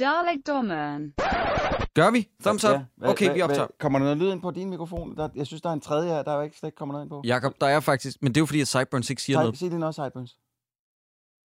[0.00, 1.12] Dalekdommeren.
[1.94, 2.28] Gør vi?
[2.44, 2.70] Thumbs up?
[2.70, 3.60] Ja, Okay, vi optager.
[3.66, 5.16] hvad- Kommer der noget lyd ind på din mikrofon?
[5.16, 7.04] Der, jeg synes, der er en tredje her, der er ikke, slet ikke kommer noget
[7.04, 7.22] ind på.
[7.24, 8.16] Jakob, der er faktisk...
[8.22, 9.58] Men det er jo fordi, at Sideburns ikke siger Nej, noget.
[9.58, 10.36] sig lige noget, Sideburns.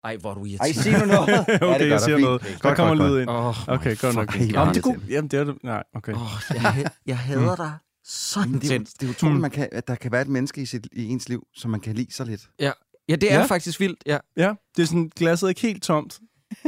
[0.04, 0.82] Ej, hvor er du Ej, irriterende.
[0.82, 1.28] sig nu noget.
[1.48, 2.42] ja, Okay, det jeg siger noget.
[2.42, 3.30] Godt, Der kommer lyd ind.
[3.30, 4.34] Oh, Okay, godt nok.
[4.36, 4.96] Jamen, det er god.
[5.09, 5.62] Jamen, det er det.
[5.64, 6.12] Nej, okay.
[6.14, 6.20] Oh,
[6.54, 7.72] jeg, jeg hader dig
[8.04, 9.40] så Men det, er, det er utroligt, Mm.
[9.40, 11.80] man kan, at der kan være et menneske i, sit, i ens liv, som man
[11.80, 12.48] kan lide så lidt.
[12.61, 12.72] Ja,
[13.09, 13.45] det er Ja.
[13.45, 14.02] faktisk vildt.
[14.06, 14.18] Ja.
[14.36, 16.20] Ja, det er sådan, glasset er ikke helt tomt.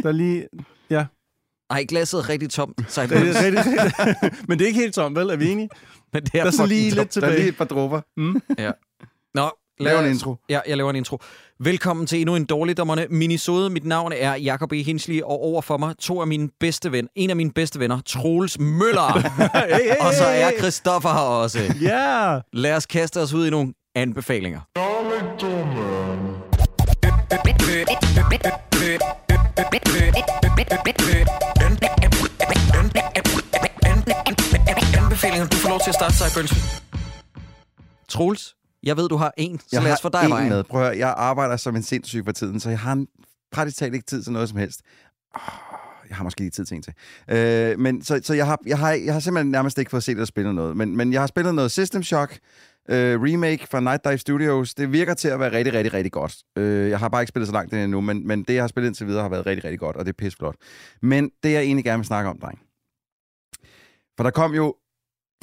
[0.02, 0.48] Der er lige...
[0.90, 1.06] Ja,
[1.70, 4.40] Ej, glasset er rigtig tomt, det er rigtig, rigtig.
[4.48, 5.30] Men det er ikke helt tomt, vel?
[5.30, 5.68] Er vi enige?
[6.12, 6.98] Men det Der er så lige tomt.
[6.98, 7.48] lidt Der er lige tilbage.
[7.48, 8.00] et par dråber.
[8.16, 8.42] Mm.
[9.34, 9.50] Nå,
[9.80, 10.36] Lav en intro.
[10.48, 11.18] Ja, jeg laver en intro.
[11.60, 13.70] Velkommen til endnu en dårligdommerne minisode.
[13.70, 14.82] Mit navn er Jakob E.
[14.82, 18.00] Hinsley, og over for mig to af mine bedste ven, en af mine bedste venner,
[18.06, 19.18] Troels Møller.
[19.58, 20.50] hey, hey, og så er.
[20.58, 21.58] Christoffer her også.
[21.80, 22.38] Ja!
[22.52, 24.60] Lad os kaste os ud i nogle anbefalinger.
[34.98, 36.82] Anbefalinger, du får lov til at starte, Sideburns.
[38.08, 40.30] Troels, jeg ved, du har en, så Jeg lad os har få dig i en
[40.30, 40.48] vejen.
[40.48, 40.64] med.
[40.64, 43.06] Prøv at høre, jeg arbejder som en sindssyg for tiden, så jeg har en,
[43.52, 44.80] praktisk talt ikke tid til noget som helst.
[45.34, 45.40] Oh,
[46.08, 46.92] jeg har måske lige tid til en til.
[47.28, 50.12] Øh, men så, så jeg, har, jeg, har, jeg har simpelthen nærmest ikke fået set
[50.12, 50.76] eller spillet noget.
[50.76, 52.38] Men, men jeg har spillet noget System Shock,
[52.88, 54.74] øh, remake fra Night Dive Studios.
[54.74, 56.36] Det virker til at være rigtig, rigtig, rigtig godt.
[56.58, 58.68] Øh, jeg har bare ikke spillet så langt det endnu, men, men det, jeg har
[58.68, 60.54] spillet indtil videre, har været rigtig, rigtig godt, og det er pisseflot.
[61.02, 62.58] Men det, jeg egentlig gerne vil snakke om, dreng.
[64.16, 64.74] For der kom jo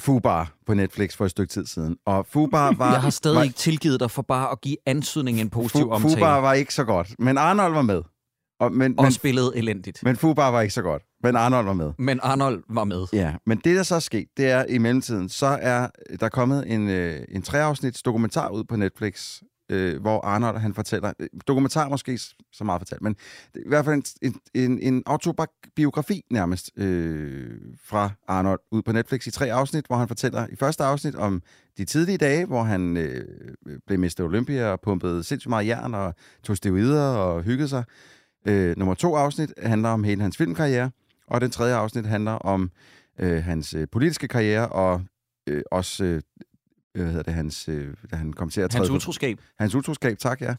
[0.02, 2.92] Fubar på Netflix for et stykke tid siden, og Fubar var...
[2.92, 5.89] Jeg har stadig var, ikke tilgivet dig for bare at give antydning en positiv Fu-
[5.92, 6.16] omtale.
[6.16, 8.02] Fubar var ikke så godt, men Arnold var med.
[8.59, 10.03] Og, men, og men, spillede elendigt.
[10.03, 11.94] men Fubar var ikke så godt, men Arnold var med.
[11.98, 13.06] Men Arnold var med.
[13.14, 15.88] Ja, men det, der så er sket, det er i mellemtiden, så er
[16.20, 21.14] der kommet en, øh, en treafsnits dokumentar ud på Netflix, øh, hvor Arnold han fortæller,
[21.20, 22.20] øh, dokumentar måske
[22.54, 23.16] så meget fortalt, men
[23.56, 27.52] i hvert fald en, en, en, en autobiografi nærmest øh,
[27.84, 31.42] fra Arnold ud på Netflix i tre afsnit, hvor han fortæller i første afsnit om
[31.78, 33.26] de tidlige dage, hvor han øh,
[33.88, 34.20] blev Mr.
[34.20, 37.84] Olympia og pumpede sindssygt meget jern og tog steroider og hyggede sig.
[38.48, 40.92] Øh, nummer to afsnit handler om hele hans filmkarriere,
[41.31, 42.72] og den tredje afsnit handler om
[43.19, 45.02] øh, hans øh, politiske karriere, og
[45.50, 46.22] øh, også, øh,
[46.96, 49.40] hvad hedder det, hans, øh, da han kom til at træde Hans på- utroskab.
[49.59, 50.50] hans utroskab, tak, ja.
[50.50, 50.56] Øh,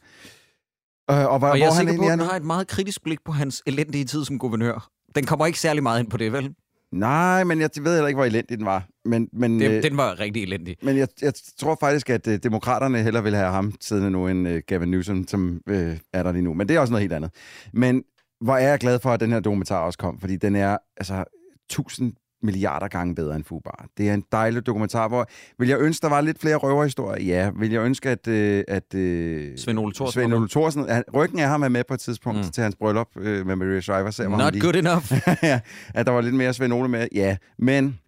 [1.09, 2.66] og hvor, Og hvor jeg er han sikker på, egentlig at den har et meget
[2.69, 4.88] kritisk blik på hans elendige tid som guvernør.
[5.15, 6.55] Den kommer ikke særlig meget ind på det, vel?
[6.93, 8.87] Nej, men jeg ved heller ikke, hvor elendig den var.
[9.04, 10.77] Men, men, Den, øh, den var rigtig elendig.
[10.83, 14.49] men jeg, jeg tror faktisk, at øh, demokraterne hellere vil have ham siddende nu, end
[14.49, 16.54] øh, Gavin Newsom, som øh, er der lige nu.
[16.54, 17.31] Men det er også noget helt andet.
[17.72, 18.03] Men
[18.42, 21.25] hvor er jeg glad for, at den her dokumentar også kom, fordi den er altså
[21.70, 22.12] tusind
[22.44, 23.86] milliarder gange bedre end Fubar.
[23.97, 25.26] Det er en dejlig dokumentar, hvor...
[25.58, 27.25] Vil jeg ønske, der var lidt flere røverhistorier?
[27.25, 27.50] Ja.
[27.58, 28.28] Vil jeg ønske, at...
[28.28, 31.84] Øh, at øh, Svend Ole Thorsen Svend Ole Thorsen, han, ryggen af ham er med
[31.88, 32.50] på et tidspunkt Mm.
[32.50, 34.22] til hans bryllup øh, med Maria Shriver.
[34.22, 35.12] Ham Not lige- good enough.
[35.42, 35.60] ja,
[35.94, 37.09] at der var lidt mere Svend Ole med.
[37.14, 37.98] Ja, men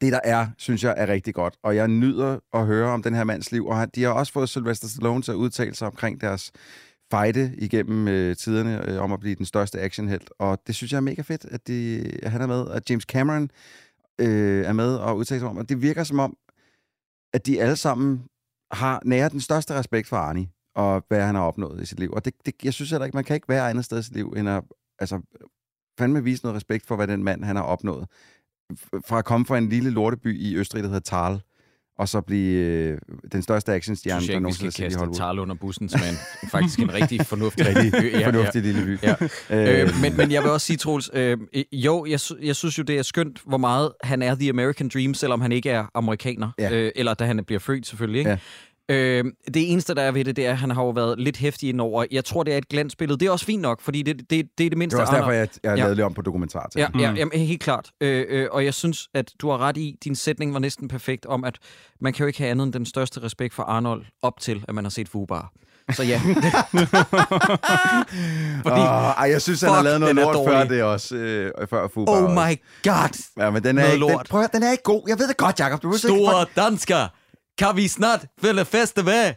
[0.00, 1.54] det der er, synes jeg er rigtig godt.
[1.64, 3.66] Og jeg nyder at høre om den her mands liv.
[3.66, 6.52] Og de har også fået Sylvester Stallone til at udtale sig omkring deres
[7.12, 10.30] fejde igennem øh, tiderne øh, om at blive den største actionhelt.
[10.38, 12.60] Og det synes jeg er mega fedt, at, de, at han er med.
[12.60, 13.50] Og James Cameron
[14.18, 15.56] øh, er med og udtaler sig om.
[15.56, 16.36] Og det virker som om,
[17.34, 18.24] at de alle sammen
[18.72, 22.10] har nærer den største respekt for Arnie og hvad han har opnået i sit liv.
[22.12, 24.14] Og det, det, jeg synes heller ikke, man kan ikke være andet sted i sit
[24.14, 24.62] liv, end at
[24.98, 25.20] altså,
[25.98, 28.06] fandme vise noget respekt for, hvad den mand, han har opnået.
[28.72, 31.42] F- Fra at komme fra en lille lorteby i Østrig, der hedder Tal,
[32.02, 32.98] og så blive øh,
[33.32, 35.16] den største actionstjerne, der nogensinde er set i Hollywood.
[35.16, 38.98] Tarl under bussen, men faktisk en rigtig fornuftig, Rigtig ja, fornuftig lille by.
[39.02, 39.14] Ja.
[39.50, 41.38] Øh, Øh, men, men jeg vil også sige, Troels, øh,
[41.72, 45.14] jo, jeg, jeg synes jo, det er skønt, hvor meget han er The American Dream,
[45.14, 46.50] selvom han ikke er amerikaner.
[46.58, 46.70] Ja.
[46.72, 48.18] Øh, eller da han bliver født, selvfølgelig.
[48.18, 48.30] Ikke?
[48.30, 48.36] Ja.
[48.92, 51.36] Øh, det eneste, der er ved det, det er, at han har jo været lidt
[51.36, 52.04] hæftig indover.
[52.10, 53.18] Jeg tror, det er et glansbillede.
[53.20, 55.16] Det er også fint nok, fordi det, det, det er det mindste, det var også
[55.16, 55.74] derfor, jeg, jeg Ja.
[55.82, 56.78] lavede det om på dokumentar til.
[56.78, 57.00] Ja, ham.
[57.00, 57.16] ja Mm.
[57.16, 57.90] jamen, helt klart.
[58.00, 61.26] Øh, øh, og jeg synes, at du har ret i, din sætning var næsten perfekt
[61.26, 61.58] om, at
[62.00, 64.74] man kan jo ikke have andet end den største respekt for Arnold op til, at
[64.74, 65.52] man har set Fubar.
[65.92, 66.20] Så ja,
[68.62, 68.86] Fordi- Åh,
[69.18, 70.52] ej, jeg synes, han har Fuck, lavet noget er lort dårlig.
[70.52, 71.16] før det også.
[71.16, 72.34] Øh, før Fubar oh også.
[72.34, 73.22] my god!
[73.44, 75.02] Ja, men den er Noget ikke, den, prøv den er ikke god.
[75.08, 75.82] Jeg ved det godt, Jacob.
[75.82, 77.08] Du behøver ikke- Store dansker,
[77.58, 79.34] kan vi snart fælde feste med?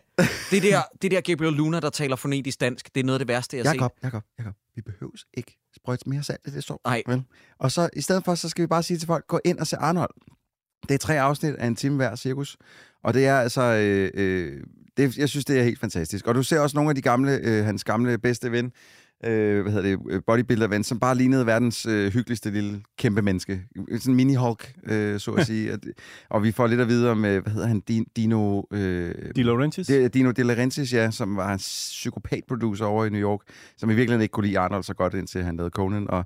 [0.52, 3.28] Det der, det der Gabriel Luna, der taler fonetisk dansk, det er noget af det
[3.28, 3.80] værste, jeg har set.
[3.80, 6.78] Jakob, Jakob, Jakob, vi behøves ikke sprøjte mere salt det så.
[6.86, 7.04] Nej.
[7.08, 7.24] Vel?
[7.60, 9.68] Og så i stedet for, så skal vi bare sige til folk, gå ind og
[9.68, 10.14] se Arnold.
[10.90, 12.58] Det er tre afsnit af en time hver cirkus.
[13.04, 14.64] Og det er altså, øh, øh,
[14.98, 16.28] det, jeg synes, det er helt fantastisk.
[16.28, 18.72] Og du ser også nogle af de gamle, øh, hans gamle bedste ven,
[19.26, 23.62] øh, hvad hedder det, bodybuilder ven, som bare lignede verdens øh, hyggeligste lille kæmpe menneske.
[24.00, 25.72] Sådan en mini-Hulk, øh, så at sige.
[25.72, 25.80] At,
[26.30, 28.62] og vi får lidt at vide om, øh, hvad hedder han, Din- Dino...
[28.72, 29.88] Øh, De Laurentiis?
[29.88, 33.40] det, Dino De Laurentiis, ja, som var en psykopat-producer over i New York,
[33.78, 36.10] som i virkeligheden ikke kunne lide Arnold så godt, indtil han lavede Conan.
[36.10, 36.26] Og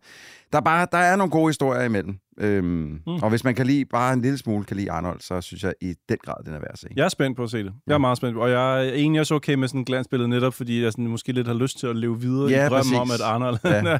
[0.51, 2.16] der er, bare, der er nogle gode historier imellem.
[2.39, 3.13] Øhm, mm.
[3.13, 5.74] Og hvis man kan lide, bare en lille smule kan lide Arnold, så synes jeg
[5.81, 6.88] i den grad, den er værd at se.
[6.95, 7.74] Jeg er spændt på at se det.
[7.88, 8.38] Jeg er meget spændt.
[8.38, 11.31] Og jeg er egentlig også okay med sådan et glansbillede, netop fordi jeg sådan, måske
[11.31, 12.97] lidt har lyst til at leve videre Ja, i drømmen præcis.
[12.97, 13.57] om, at Arnold...
[13.63, 13.97] Ja.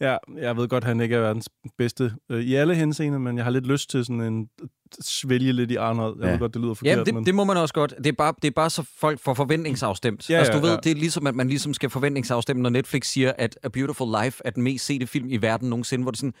[0.00, 0.16] Ja.
[0.40, 1.48] jeg ved godt, at han ikke er verdens
[1.78, 4.48] bedste øh, i alle henseender, men jeg har lidt lyst til sådan en
[5.00, 6.16] svælge lidt i Arnold.
[6.18, 6.32] Jeg Ja.
[6.32, 7.26] ved godt, det lyder forkert, Ja, det, men...
[7.26, 7.94] det må man også godt.
[7.98, 10.30] Det er bare, det er bare så folk får forventningsafstemt.
[10.30, 10.76] Ja, altså, du ja, ved, ja.
[10.84, 14.42] det er ligesom, at man ligesom skal forventningsafstemme, når Netflix siger, at A Beautiful Life
[14.44, 16.34] er den mest sete film i verden nogensinde, hvor det sådan,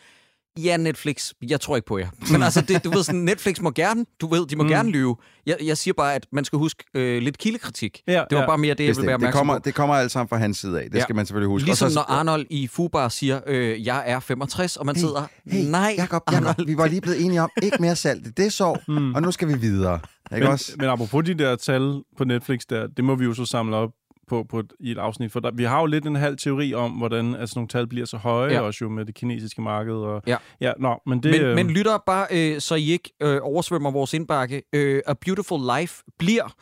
[0.58, 2.08] ja, Netflix, jeg tror ikke på jer.
[2.32, 4.68] Men altså, det, du ved sådan, Netflix må gerne, du ved, de må mm.
[4.68, 5.16] gerne lyve.
[5.46, 8.02] Jeg, jeg siger bare, at man skal huske øh, lidt kildekritik.
[8.06, 8.46] Ja, det var ja.
[8.46, 9.62] bare mere det, jeg ville være det, opmærksom kommer, på.
[9.64, 10.90] det kommer alt sammen fra hans side af.
[10.90, 11.02] Det Ja.
[11.02, 11.66] skal man selvfølgelig huske.
[11.66, 15.26] Ligesom Og så, når Arnold i Fubar siger, øh, jeg er 65, og man sidder,
[15.46, 16.44] hey, nej, Jacob, Arnold.
[16.46, 18.36] Jacob, vi var lige blevet enige om, ikke mere salt.
[18.36, 19.14] Det er så, mm.
[19.14, 20.00] og nu skal vi videre.
[20.32, 20.72] Ikke men, også?
[20.78, 23.90] men apropos de der tal på Netflix, der, det må vi jo så samle op
[24.28, 26.74] på, på et, i et afsnit, for der, vi har jo lidt en halv teori
[26.74, 28.60] om, hvordan altså, nogle tal bliver så høje, Ja.
[28.60, 29.94] også jo med det kinesiske marked.
[29.94, 30.36] Og, Ja.
[30.60, 31.30] ja nå, men det...
[31.30, 34.62] Men, øh, men lytter bare, øh, så I ikke øh, oversvømmer vores indbakke.
[34.72, 36.54] Øh, A Beautiful Life bliver,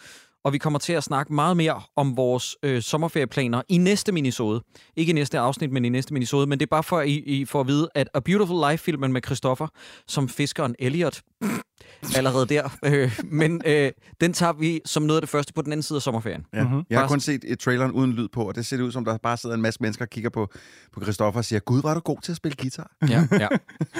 [0.44, 4.62] og vi kommer til at snakke meget mere om vores øh, sommerferieplaner i næste minisode.
[4.96, 6.46] Ikke i næste afsnit, men i næste minisode.
[6.46, 9.12] Men det er bare for, at I, I får at vide, at A Beautiful Life-filmen
[9.12, 9.66] med Christopher,
[10.08, 11.20] som fiskeren Elliot,
[12.16, 12.76] allerede der.
[12.84, 13.90] Øh, men øh,
[14.20, 16.46] den tager vi som noget af det første på den anden side af sommerferien.
[16.54, 16.64] Ja.
[16.64, 16.82] Mhm.
[16.90, 19.04] Jeg har kun set et traileren uden lyd på, og det ser det ud som,
[19.04, 20.50] der bare sidder en masse mennesker og kigger på,
[20.92, 22.90] på Christoffer og siger, Gud, var du god til at spille guitar?
[23.08, 23.48] Ja, ja.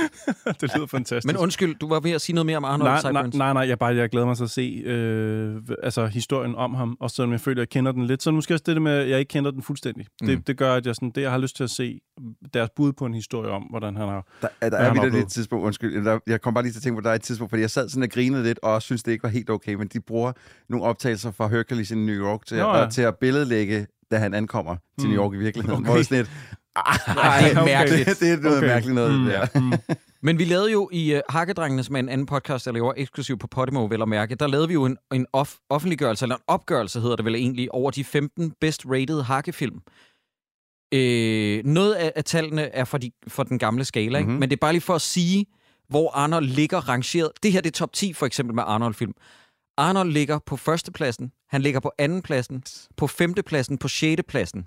[0.61, 1.27] det lyder fantastisk.
[1.27, 3.35] Men undskyld, du var ved at sige noget mere om Arnold nej, nej, Sideburns.
[3.35, 6.97] nej, nej, jeg, bare, jeg glæder mig til at se øh, altså, historien om ham,
[7.01, 8.23] og selvom jeg føler, at jeg kender den lidt.
[8.23, 10.07] Så måske også det der med, at jeg ikke kender den fuldstændig.
[10.21, 10.27] Mm.
[10.27, 12.01] Det, det gør, at jeg, sådan, det, jeg har lyst til at se
[12.55, 14.27] deres bud på en historie om, hvordan han har...
[14.43, 15.19] Der, der er videre oplevede.
[15.23, 17.15] et tidspunkt, undskyld, der, jeg kom bare lige til at tænke på, at der er
[17.15, 19.29] et tidspunkt, fordi jeg sad sådan og grinede lidt, og også synes det ikke var
[19.29, 20.33] helt okay, men de bruger
[20.69, 22.83] nogle optagelser fra Hercules i New York til, Nå, ja.
[22.83, 22.91] ja.
[22.91, 25.25] til at billedlægge, da han ankommer til New Mm.
[25.25, 25.81] York i virkeligheden.
[25.85, 25.93] Okay.
[25.93, 26.31] Hvor sådan lidt,
[27.17, 28.09] Nej, det er mærkeligt.
[28.09, 28.67] det, det er noget Okay.
[28.67, 29.21] mærkeligt noget.
[29.21, 29.27] Mm.
[29.27, 29.47] Der.
[29.61, 29.73] Mm.
[30.25, 33.41] Men vi lavede jo i uh, Hakkedrengene, som er en anden podcast, jeg laver eksklusivt
[33.41, 36.43] på Podimo, vel at mærke, der lavede vi jo en, en off, offentliggørelse, eller en
[36.47, 39.79] opgørelse hedder det vel egentlig, over de 15 best rated hakkefilm.
[40.93, 44.31] Øh, noget af, af tallene er for, de, for den gamle skala, ikke?
[44.31, 44.41] Mhm.
[44.41, 45.47] men det er bare lige for at sige,
[45.89, 47.31] hvor Arnold ligger rangeret.
[47.43, 49.13] Det her det er top 10 for eksempel med Arnold-film.
[49.77, 52.63] Arnold ligger på førstepladsen, han ligger på andenpladsen,
[52.97, 54.67] på femtepladsen, på sjettepladsen.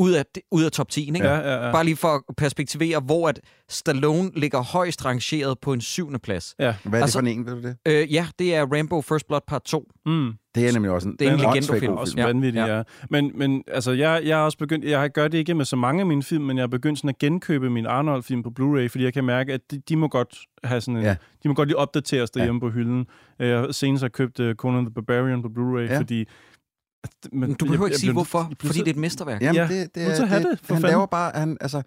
[0.00, 1.24] Ud af, ud af top 10, ikke?
[1.26, 1.72] Ja, ja, ja.
[1.72, 6.54] Bare lige for at perspektivere, hvor at Stallone ligger højst rangeret på en syvende plads.
[6.58, 6.74] ja.
[6.84, 7.76] Hvad er det Altså- for en, ved du det?
[7.86, 9.88] Øh, ja, det er Rambo First Blood Part 2.
[10.06, 10.32] Mm.
[10.60, 12.18] Det er nemlig også en, Det er en god Også film.
[12.18, 12.76] Ja, vanvittigt, ja.
[12.76, 12.82] ja.
[13.10, 16.00] Men, men altså, jeg, jeg har også begyndt, jeg gør det ikke med så mange
[16.00, 19.04] af mine film, men jeg har begyndt sådan at genkøbe min Arnold-film på Blu-ray, fordi
[19.04, 21.16] jeg kan mærke, at de, de må godt have sådan en, Ja.
[21.42, 22.70] de må godt lige opdateres derhjemme ja.
[22.70, 23.06] på hylden.
[23.40, 25.98] Øh, Jeg har senest har købt uh, Conan the Barbarian på Blu-ray, Ja.
[25.98, 26.24] fordi...
[27.32, 28.38] Men Du behøver ikke sige, hvorfor.
[28.48, 29.42] jeg Fordi det er et mesterværk.
[29.42, 30.94] Jamen, Ja, det, det, så er- have det, det, for han fanden.
[30.96, 31.82] laver bare, han, altså,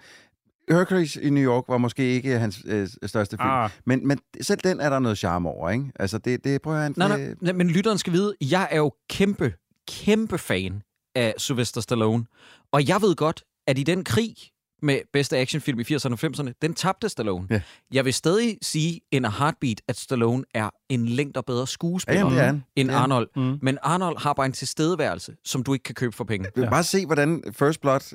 [0.69, 3.49] Hercules i New York var måske ikke hans øh, største film.
[3.49, 5.85] Ah, Men, men selv den er der noget charme over, ikke?
[5.99, 6.93] Altså, det, det prøver han...
[6.97, 9.53] Nej, nej, nej, men lytteren skal vide, jeg er jo kæmpe,
[9.87, 10.81] kæmpe fan
[11.15, 12.25] af Sylvester Stallone.
[12.71, 14.35] Og jeg ved godt, at i den krig
[14.83, 17.47] med bedste actionfilm i 80'erne og 90'erne, den tabte Stallone.
[17.49, 17.61] Ja.
[17.93, 22.19] Jeg vil stadig sige in a heartbeat, at Stallone er en længder bedre Ja, skuespiller
[22.21, 22.63] jamen, er han.
[22.75, 22.99] end han.
[22.99, 23.29] Arnold.
[23.35, 23.59] mm.
[23.61, 26.49] Men Arnold har bare en tilstedeværelse, som du ikke kan købe for penge.
[26.57, 26.61] Ja.
[26.61, 26.69] Ja.
[26.69, 28.13] Bare se, hvordan First Blood,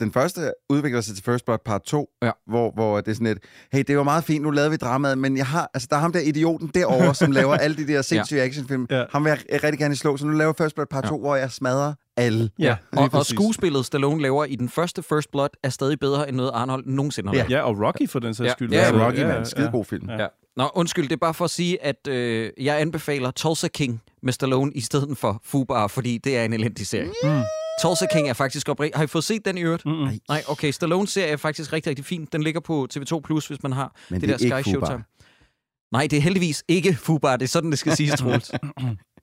[0.00, 2.30] den første udvikler sig til First Blood part 2, Ja.
[2.46, 3.38] hvor, hvor det er sådan et,
[3.72, 6.00] hey, det var meget fint, nu lavede vi dramaet, men jeg har, altså, der er
[6.00, 8.86] ham der idioten derovre, som laver alle de der sindssyge actionfilm.
[8.90, 9.04] Ja.
[9.10, 11.50] Ham vil jeg rigtig gerne slå, så nu laver First Blood part 2, hvor jeg
[11.50, 12.50] smadrer alle.
[12.58, 16.28] Ja, lige Og, og skuespillet Stallone laver i den første First Blood er stadig bedre
[16.28, 17.40] end noget Arnold nogensinde har Ja.
[17.40, 17.50] lavet.
[17.50, 18.52] Ja, og Rocky for den sags Ja.
[18.52, 18.72] skyld.
[18.72, 19.46] Ja, Ja, ja, Rocky, man.
[19.46, 20.08] Skide god film.
[20.10, 20.20] Ja.
[20.22, 20.26] Ja.
[20.56, 24.32] Nå, undskyld, det er bare for at sige, at øh, jeg anbefaler Tulsa King med
[24.32, 27.10] Stallone i stedet for Fubar, fordi det er en elendig serie.
[27.22, 27.28] Mm.
[27.82, 28.96] Tulsa King er faktisk oprigtigt.
[28.96, 29.86] Har I fået set den i øvrigt?
[29.86, 30.08] Mm-mm.
[30.28, 30.70] Nej, okay.
[30.70, 32.28] Stallone serie er faktisk rigtig, rigtig fin.
[32.32, 34.70] Den ligger på TV2+, Plus, hvis man har Men det, det der er Sky.
[34.70, 35.04] Showtime.
[35.92, 37.36] Nej, det er heldigvis ikke Fubar.
[37.36, 38.52] Det er sådan, det skal siges, Troels.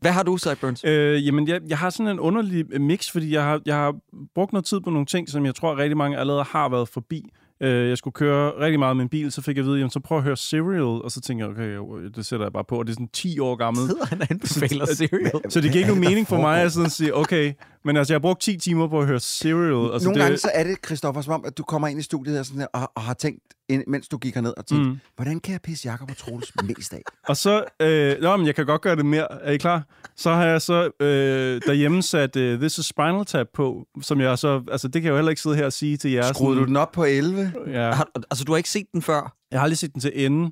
[0.02, 0.84] Hvad har du, Sideburns?
[0.84, 3.96] Øh, jamen, jeg, jeg har sådan en underlig mix, fordi jeg har, jeg har
[4.36, 7.30] brugt noget tid på nogle ting, som jeg tror rigtig mange allerede har været forbi.
[7.62, 9.90] Øh, jeg skulle køre rigtig meget med en bil, så fik jeg at vide, jamen,
[9.90, 12.80] så prøv at høre Serial, og så tænkte jeg, okay, det sætter jeg bare på,
[12.80, 13.88] og det er sådan 10 år gammelt.
[13.88, 15.42] Hedder han anbefaler serial?
[15.50, 17.54] Så det giver ikke nogen mening for mig at sådan sige, okay,
[17.86, 19.94] Men altså, jeg har brugt 10 timer på at høre Serial.
[19.94, 22.04] Altså, Nogle det, gange så er det, Christoffer, som om, at du kommer ind i
[22.04, 24.88] studiet her, sådan her og, og har tænkt, ind- mens du gik herned, og tænkt,
[24.88, 25.00] mm.
[25.16, 27.02] Hvordan kan jeg pisse Jacob og Troels mest af?
[27.30, 29.28] Og så, øh, nå, men jeg kan godt gøre det mere.
[29.44, 29.84] Er I klar?
[30.16, 34.38] Så har jeg så øh, derhjemme sat øh, This is Spinal Tap på, som jeg
[34.38, 36.34] så, altså det kan jeg jo heller ikke sidde her og sige til jer.
[36.34, 37.54] Skruede du sådan, den op på 11?
[37.68, 39.36] Ja, Har, altså, du har ikke set den før.
[39.52, 40.52] jeg har aldrig set den til ende.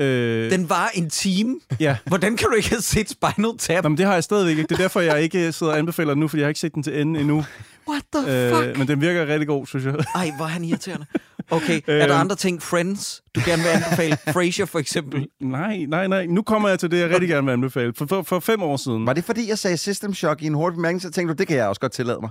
[0.00, 1.56] Øh, Den var en time.
[1.80, 1.96] Ja.
[2.06, 3.82] Hvordan kan du ikke have set Spinal Tap?
[3.82, 4.68] Nå, men det har jeg stadigvæk ikke.
[4.68, 6.74] Det er derfor, jeg ikke sidder og anbefaler den nu, fordi jeg har ikke set
[6.74, 7.44] den til ende endnu.
[7.88, 8.66] What the fuck?
[8.68, 9.94] Øh, men den virker rigtig god, synes jeg.
[10.14, 11.06] Ej, hvor er han irriterende.
[11.50, 12.20] Okay, er der Øhm.
[12.20, 12.62] andre ting?
[12.62, 14.16] Friends, du gerne vil anbefale?
[14.32, 15.26] Frasier for eksempel.
[15.40, 16.26] Nej, nej, nej.
[16.26, 17.92] Nu kommer jeg til det, jeg rigtig gerne vil anbefale.
[17.96, 19.06] For, for, for fem år siden.
[19.06, 21.48] Var det fordi, jeg sagde System Shock i en hurtig bemærkning, så tænkte du, det
[21.48, 22.30] kan jeg også godt tillade mig.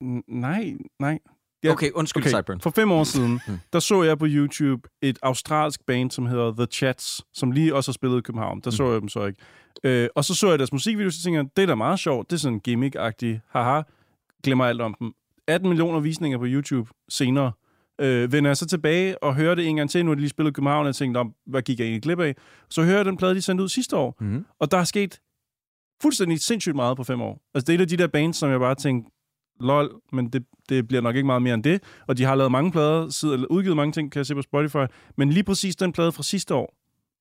[0.00, 0.22] Mm.
[0.28, 1.18] Nej, nej.
[1.64, 2.30] Ja, Okay, undskyld, okay.
[2.30, 2.60] Sideburn.
[2.60, 3.40] For fem år siden,
[3.72, 7.90] der så jeg på YouTube et australsk band, som hedder The Chats, som lige også
[7.90, 8.60] har spillet i København.
[8.60, 9.38] Der så jeg dem så ikke.
[9.84, 12.30] Øh, og så så jeg deres musikvideo, så tænkte jeg, det er da meget sjovt.
[12.30, 13.38] Det er sådan gimmick-agtigt.
[13.50, 13.82] Haha,
[14.44, 15.12] glemmer alt om dem.
[15.48, 17.52] 18 millioner visninger på YouTube senere.
[18.00, 20.30] Øh, vender jeg så tilbage og hører det en gang til, nu har de lige
[20.30, 22.34] spillet i København, og jeg tænkte, "Nå, hvad gik jeg egentlig glip af?
[22.70, 24.16] Så hører jeg den plade, de sendte ud sidste år.
[24.20, 24.44] Mhm.
[24.60, 25.20] Og der er sket
[26.02, 27.42] fuldstændig sindssygt meget på fem år.
[27.54, 29.10] Altså, det er et af de der bands, som jeg bare tænkte,
[29.60, 31.82] lol, men det, det bliver nok ikke meget mere end det.
[32.06, 34.84] Og de har lavet mange plader, udgivet mange ting, kan jeg se på Spotify.
[35.16, 36.74] Men lige præcis den plade fra sidste år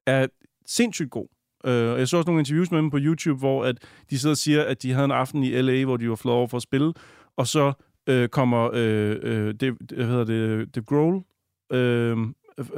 [0.07, 0.27] er
[0.65, 1.27] sindssygt god.
[1.63, 3.77] Og jeg så også nogle interviews med dem på YouTube, hvor at
[4.09, 6.37] de sidder og siger, at de havde en aften i LA, hvor de var flået
[6.37, 6.93] over for at spille,
[7.37, 7.73] og så
[8.07, 11.23] øh, kommer øh, øh, det, hvad hedder det, det Grohl
[11.71, 12.17] øh,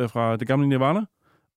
[0.08, 1.06] fra det gamle Nirvana,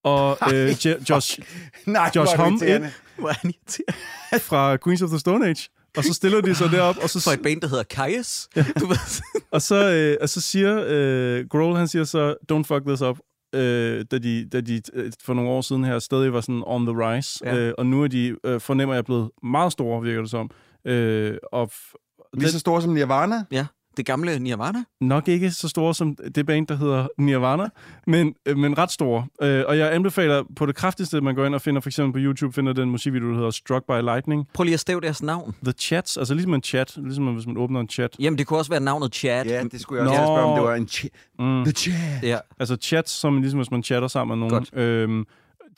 [0.05, 0.69] og øh,
[1.11, 1.41] Josh
[1.87, 2.59] Nej, Josh Homme
[4.49, 5.69] fra Queens of the Stone Age.
[5.97, 8.49] Og så stiller de sig derop, og så, For et band, der hedder Kaius.
[8.81, 9.23] Du ved.
[9.51, 13.19] og så, øh, og så siger øh, Grohl, han siger så, don't fuck this up,
[13.55, 16.87] øh, da de, da de øh, for nogle år siden her stadig var sådan on
[16.87, 17.41] the rise.
[17.45, 17.57] Ja.
[17.57, 20.51] Øh, og nu er de, øh, fornemmer jeg, blevet meget store, virker det som.
[20.87, 21.95] Øh, og f-
[22.35, 23.45] Lige så store som Nirvana?
[23.53, 24.85] Ja, det gamle Nirvana.
[25.01, 27.69] nok ikke så store som det band, der hedder Nirvana,
[28.07, 29.27] men, øh, men ret store.
[29.43, 32.13] Øh, og jeg anbefaler på det kraftigste, at man går ind og finder, for eksempel
[32.13, 34.49] på YouTube, finder den musikvideo, der hedder Struck by Lightning.
[34.55, 35.55] Prøv lige at stave deres navn.
[35.65, 38.17] The Chats, altså ligesom en chat, ligesom hvis man åbner en chat.
[38.19, 39.47] Jamen, det kunne også være navnet Chad.
[39.47, 40.27] Ja, det skulle jeg også Nå.
[40.27, 41.09] spørge, om det var en ch-
[41.39, 41.65] Mm.
[41.65, 41.95] The Chat.
[42.23, 42.39] ja.
[42.61, 44.65] Altså chats, som ligesom hvis man chatter sammen med nogen.
[44.73, 44.79] Godt.
[44.83, 45.25] Øhm,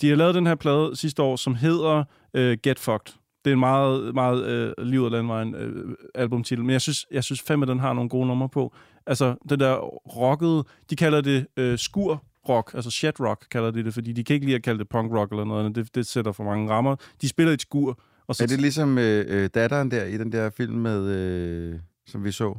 [0.01, 2.05] de har lavet den her plade sidste år, som hedder
[2.35, 3.15] øh, Get Fucked.
[3.47, 7.25] Det er en meget, meget øh, liv og landvejen øh, albumtitel, men jeg synes, jeg
[7.25, 8.75] synes fandme, den har nogle gode numre på.
[9.07, 9.75] Altså, det der
[10.17, 14.25] rockede, de kalder det øh, skur rock, altså shed rock kalder de det, fordi de
[14.25, 15.77] kan ikke lide at kalde det punk rock eller noget, andet.
[15.77, 16.97] det, det sætter for mange rammer.
[17.23, 18.43] De spiller i et skur, og så...
[18.43, 22.33] Er det ligesom øh, øh datteren der i den der film med, øh, som vi
[22.33, 22.59] så?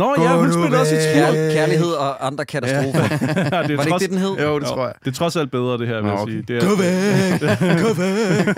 [0.00, 0.98] Nå ja, hun spiller også i.
[0.98, 2.98] Kær- kærlighed og andre katastrofer.
[3.00, 4.32] Ja, det er Var det ikke trods, det, den hed?
[4.44, 4.94] Jo, det tror jeg.
[5.04, 6.32] det er trods alt bedre, det her, vil jeg okay.
[6.32, 6.42] sige.
[6.48, 7.82] Det er, Gå væk!
[7.84, 8.56] Gå væk!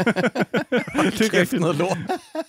[0.71, 1.61] det er Kæft, rigtigt.
[1.61, 1.99] noget lort.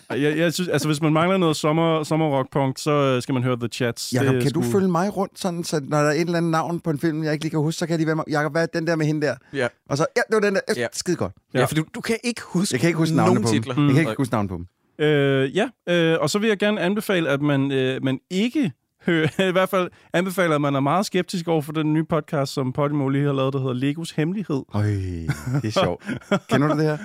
[0.10, 3.34] Jeg, jeg synes, altså, hvis man mangler noget sommer, sommer rock punk, så øh, skal
[3.34, 4.10] man høre The Chats.
[4.10, 6.38] Det er kan du sgu- følge mig rundt, sådan, så når der er et eller
[6.38, 8.24] andet navn på en film, jeg ikke lige kan huske, så kan de være med,
[8.30, 9.36] Jakob, hvad er den der med hende der?
[9.54, 9.68] Ja.
[9.90, 10.62] Og så, ja, det var den der.
[10.78, 10.88] Ja.
[10.94, 11.32] Skide godt.
[11.54, 13.74] Ja, ja for du, du kan ikke huske Jeg kan ikke huske navnene på titler.
[13.76, 13.86] dem.
[13.88, 14.66] Jeg kan ikke huske navnet på dem.
[15.06, 18.72] Øh, ja, øh, og så vil jeg gerne anbefale, at man, øh, man ikke
[19.50, 23.10] i hvert fald anbefaler, man er meget skeptisk over for den nye podcast, som Podimo
[23.10, 24.64] lige har lavet, der hedder Legos Hemmelighed.
[24.74, 24.84] Øj,
[25.62, 26.04] det er sjovt.
[26.50, 26.98] Kender du det her?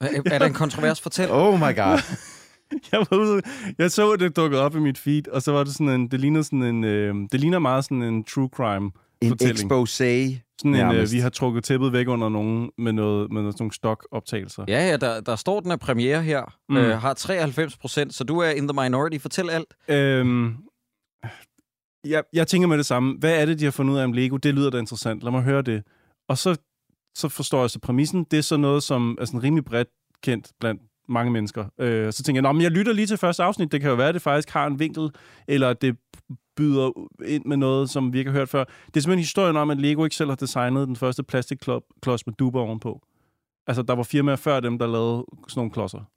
[0.00, 1.00] Er, er der en kontrovers?
[1.00, 1.30] Fortæl.
[1.30, 1.98] Oh my god.
[2.92, 3.42] Jeg, var ude,
[3.78, 6.08] jeg så, at det dukkede op i mit feed, og så var det sådan en,
[6.08, 9.72] det ligner sådan en, øh, det ligner meget sådan en true crime En fortælling.
[9.72, 10.40] exposé.
[10.58, 13.72] Sådan en, øh, vi har trukket tæppet væk under nogen med, noget, med sådan nogle
[13.72, 14.64] stock-optagelser.
[14.68, 16.54] Ja, ja, der, der står, den er premiere her.
[16.68, 16.76] Mm.
[16.76, 19.18] Øh, har 93 procent, så du er in the minority.
[19.18, 19.74] Fortæl alt.
[19.88, 20.54] Øhm,
[22.10, 23.16] jeg, jeg tænker med det samme.
[23.18, 24.36] Hvad er det, de har fundet ud af om Lego?
[24.36, 25.22] Det lyder da interessant.
[25.22, 25.82] Lad mig høre det.
[26.28, 26.56] Og så,
[27.14, 28.24] så forstår jeg så præmissen.
[28.30, 29.88] Det er så noget, som er sådan rimelig bredt
[30.22, 31.64] kendt blandt mange mennesker.
[31.78, 33.72] Øh, så tænker jeg, Nå, men jeg lytter lige til første afsnit.
[33.72, 35.10] Det kan jo være, at det faktisk har en vinkel,
[35.48, 35.96] eller at det
[36.56, 38.64] byder ind med noget, som vi ikke har hørt før.
[38.64, 42.34] Det er simpelthen historien om, at Lego ikke selv har designet den første plastikklods med
[42.38, 43.00] duber ovenpå.
[43.66, 46.10] Altså, der var firmaer før dem, der lavede sådan nogle klodser.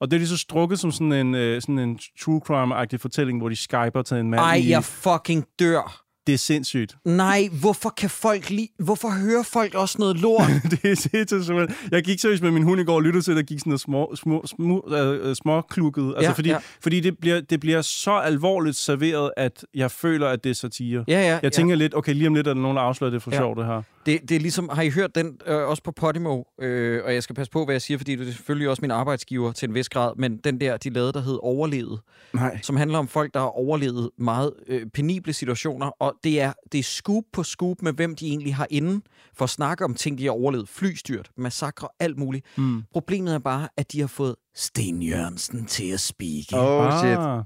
[0.00, 3.38] Og det er lige så strukket som sådan en, øh, sådan en true crime-agtig fortælling,
[3.38, 4.68] hvor de skyper til en mand Ej, i...
[4.70, 6.00] jeg fucking dør.
[6.26, 6.96] Det er sindssygt.
[7.04, 8.68] Nej, hvorfor kan folk lige...
[8.78, 10.46] Hvorfor hører folk også noget lort?
[10.70, 11.90] det er sindssygt.
[11.90, 13.70] Jeg gik seriøst med min hund i går og lyttede til, at der gik sådan
[13.70, 16.06] noget små, små, små, øh, småklukket.
[16.16, 16.58] Altså, Ja, fordi, ja.
[16.82, 21.04] fordi det, bliver, det bliver så alvorligt serveret, at jeg føler, at det er satire.
[21.08, 21.38] Ja, ja.
[21.42, 23.36] Jeg tænker lidt, okay, lige om lidt er der nogen, der afslører det for Ja.
[23.36, 23.82] sjovt, det her.
[24.06, 26.42] Det, det er ligesom, har I hørt den øh, også på Podimo?
[26.60, 28.90] Øh, og jeg skal passe på, hvad jeg siger, fordi det er selvfølgelig også min
[28.90, 32.00] arbejdsgiver til en vis grad, men den der, de lavede, der hed Overlevet,
[32.32, 32.60] Nej.
[32.62, 36.78] som handler om folk, der har overlevet meget øh, penible situationer, og det er, det
[36.78, 39.00] er scoop på scoop med, hvem de egentlig har inde,
[39.34, 40.68] for at snakke om ting, de har overlevet.
[40.68, 42.46] Flystyrt, massakre, alt muligt.
[42.56, 42.82] Mm.
[42.92, 46.48] Problemet er bare, at de har fået Sten Jørgensen til at speake.
[46.52, 47.18] Oh, shit.
[47.18, 47.42] Ah.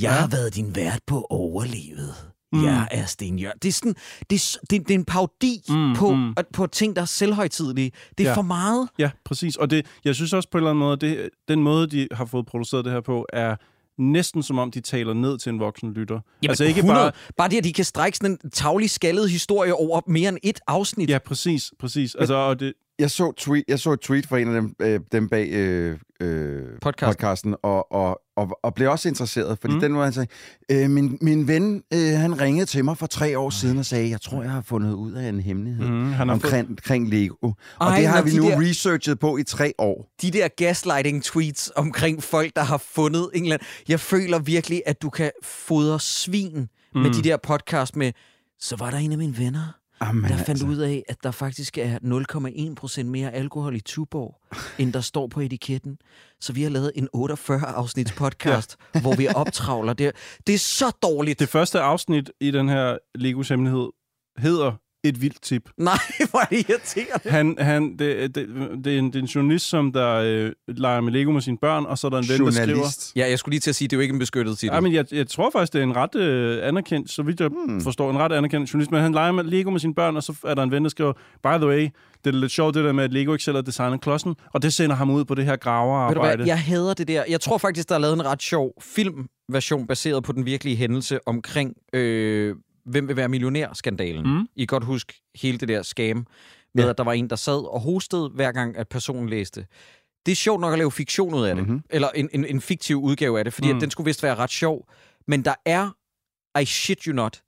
[0.00, 2.29] Jeg har været din vært på Overlevet.
[2.52, 2.64] Mm.
[2.64, 3.62] Jeg er Sten Jørgensen.
[3.62, 3.94] Det er, sådan,
[4.30, 6.18] det, er, det, det er en parodi Mm, på, mm.
[6.20, 6.34] mm.
[6.52, 7.92] på ting, der er selvhøjtidlige.
[8.18, 8.28] Det er Ja.
[8.30, 8.36] ja.
[8.36, 8.88] for meget.
[8.98, 9.56] Ja, præcis.
[9.56, 12.24] Og det, jeg synes også på en eller anden måde, det, den måde, de har
[12.24, 13.56] fået produceret det her på, er
[13.98, 16.20] næsten som om, de taler ned til en voksen lytter.
[16.42, 17.04] Jamen, altså ikke 100.
[17.04, 17.12] bare...
[17.36, 20.60] Bare det, at de kan strække sådan en tavlig skaldet historie over mere end et
[20.66, 21.10] afsnit.
[21.10, 22.14] Ja, præcis, præcis.
[22.14, 25.00] Altså, og det, Jeg så, tweet, jeg så et tweet fra en af dem, øh,
[25.12, 27.06] dem bag øh, øh, Podcasten.
[27.14, 29.76] podcasten og, og, og, og blev også interesseret, fordi Mm.
[29.76, 29.80] mm.
[29.80, 30.28] den var han sagde,
[30.70, 34.10] øh, min, min ven, øh, han ringede til mig for tre år siden og sagde,
[34.10, 37.08] jeg tror, jeg har fundet ud af en hemmelighed mm, han har fået, omkring, omkring
[37.08, 37.34] Lego.
[37.42, 40.08] Og Ej, det har vi de nu der- researchet på i tre år.
[40.22, 43.60] De der gaslighting-tweets omkring folk, der har fundet England.
[43.88, 47.00] Jeg føler virkelig, at du kan fodre svin mm.
[47.00, 48.12] med de der podcast med,
[48.60, 51.78] så var der en af mine venner, Amen, der fandt ud af, at der faktisk
[51.78, 51.98] er
[52.68, 54.40] 0,1 procent mere alkohol i Tuborg,
[54.78, 55.98] end der står på etiketten.
[56.40, 59.00] Så vi har lavet en 48-afsnits podcast, ja.
[59.00, 60.12] hvor vi optravler det.
[60.46, 61.38] Det er så dårligt.
[61.38, 63.88] det første afsnit i den her Legos hemmelighed
[64.38, 64.72] hedder
[65.04, 65.70] Et vildt tip.
[65.76, 65.94] Nej,
[66.30, 67.30] hvor er det irriterende.
[67.30, 68.48] Han, han, det, det,
[68.84, 71.58] det, er en, det er en journalist, som der øh, leger med Lego med sine
[71.58, 73.10] børn, og så er der en ven, der skriver...
[73.16, 74.74] Ja, jeg skulle lige til at sige, at det er jo ikke en beskyttet titel.
[74.74, 77.48] Ja, men jeg, jeg tror faktisk, det er en ret øh, anerkendt, så vidt jeg
[77.48, 77.80] hmm.
[77.80, 78.90] forstår, en ret anerkendt journalist.
[78.90, 80.90] Men han leger med Lego med sine børn, og så er der en ven, der
[80.90, 81.88] skriver, by the way,
[82.24, 84.62] det er lidt sjovt det der med, at Lego ikke selv har designet klodsen, og
[84.62, 86.36] det sender ham ud på det her Ved du graverarbejde.
[86.36, 87.24] hvad, jeg hader det der.
[87.28, 91.28] Jeg tror faktisk, der er lavet en ret sjov filmversion baseret på den virkelige hændelse
[91.28, 92.54] omkring, øh,
[92.84, 94.26] hvem vil være millionær-skandalen.
[94.38, 94.46] Mm.
[94.56, 96.26] I kan godt huske hele det der scam
[96.74, 96.90] med, Ja.
[96.90, 99.66] at der var en, der sad og hostede, hver gang, at personen læste.
[100.26, 101.64] Det er sjovt nok at lave fiktion ud af det.
[101.64, 101.72] Mhm.
[101.72, 101.84] Mm-hmm.
[101.90, 103.76] Eller en, en, en fiktiv udgave af det, fordi Mm.
[103.76, 104.88] at den skulle vist være ret sjov.
[105.26, 105.90] Men der er,
[106.60, 107.42] I shit you not,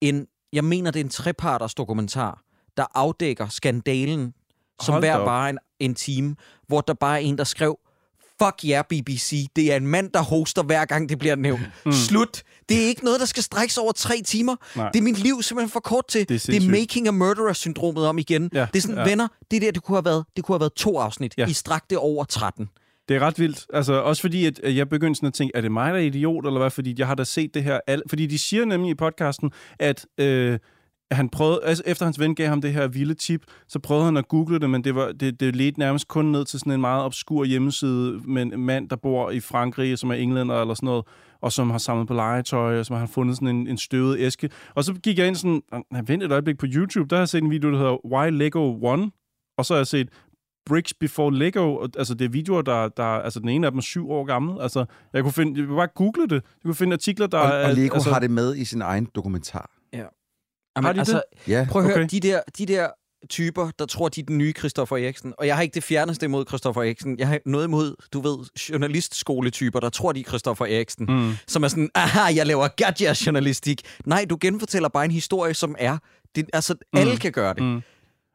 [0.00, 2.42] en, jeg mener, det er en treparters dokumentar,
[2.76, 4.34] der afdækker skandalen,
[4.82, 5.26] som Hold hver op.
[5.26, 7.78] bare en, en time, hvor der bare er en, der skrev,
[8.42, 11.60] fuck yeah, BBC, det er en mand, der hoster hver gang det bliver nævnt.
[11.86, 11.92] Mm.
[11.92, 12.42] Slut.
[12.68, 14.56] Det er ikke noget, der skal strækkes over tre timer.
[14.76, 14.90] Nej.
[14.92, 16.28] Det er mit liv simpelthen for kort til.
[16.28, 18.50] Det er det er making a murderer-syndromet om igen.
[18.54, 19.04] Ja, Det er sådan, ja.
[19.04, 21.34] venner, det der, det kunne have været, det kunne have været to afsnit.
[21.38, 21.46] Ja.
[21.46, 22.68] I strakte over 13.
[23.08, 23.66] Det er ret vildt.
[23.72, 26.02] Altså, også fordi, at at jeg begyndte sådan at tænke, er det mig, der er
[26.04, 26.70] idiot, eller hvad?
[26.70, 27.80] Fordi jeg har da set det her.
[27.86, 30.58] Al- fordi de siger nemlig i podcasten, at øh,
[31.10, 34.16] han prøvede, altså efter hans ven gav ham det her vilde tip, så prøvede han
[34.16, 36.80] at google det, men det, var, det, det ledte nærmest kun ned til sådan en
[36.80, 40.86] meget obskur hjemmeside med en mand, der bor i Frankrig, som er englænder eller sådan
[40.86, 41.04] noget,
[41.40, 44.50] og som har samlet på legetøj, og som har fundet sådan en, en støvet æske.
[44.74, 47.28] Og så gik jeg ind sådan, "Ah, vent et øjeblik på YouTube, der har jeg
[47.28, 49.10] set en video, der hedder Why Lego One,
[49.58, 50.08] og så har jeg set
[50.66, 51.86] Bricks Before Lego.
[51.98, 53.04] Altså, det er videoer, der, der...
[53.04, 54.60] Altså, den ene af dem er syv år gammel.
[54.60, 55.60] Altså, jeg kunne finde...
[55.60, 56.32] Jeg kunne bare google det.
[56.32, 57.38] Jeg kunne finde artikler, der...
[57.38, 59.70] Og, og Lego altså, har det med i sin egen dokumentar.
[60.78, 61.66] Jamen, Har de altså, Ja.
[61.70, 62.08] Prøv at høre, Okay.
[62.10, 62.86] de der, de der
[63.30, 65.34] typer, der tror, de er den nye Christoffer Eriksen.
[65.38, 67.18] Og jeg har ikke det fjerneste imod Christoffer Eriksen.
[67.18, 68.38] Jeg har noget imod, du ved,
[68.70, 71.06] journalistskoletyper, der tror, de er Christoffer Eriksen.
[71.08, 71.32] Mm.
[71.46, 73.80] Som er sådan, aha, jeg laver gadget-journalistik.
[74.06, 75.98] Nej, du genfortæller bare en historie, som er...
[76.34, 77.62] Det, altså, alle kan gøre det.
[77.62, 77.82] Mm.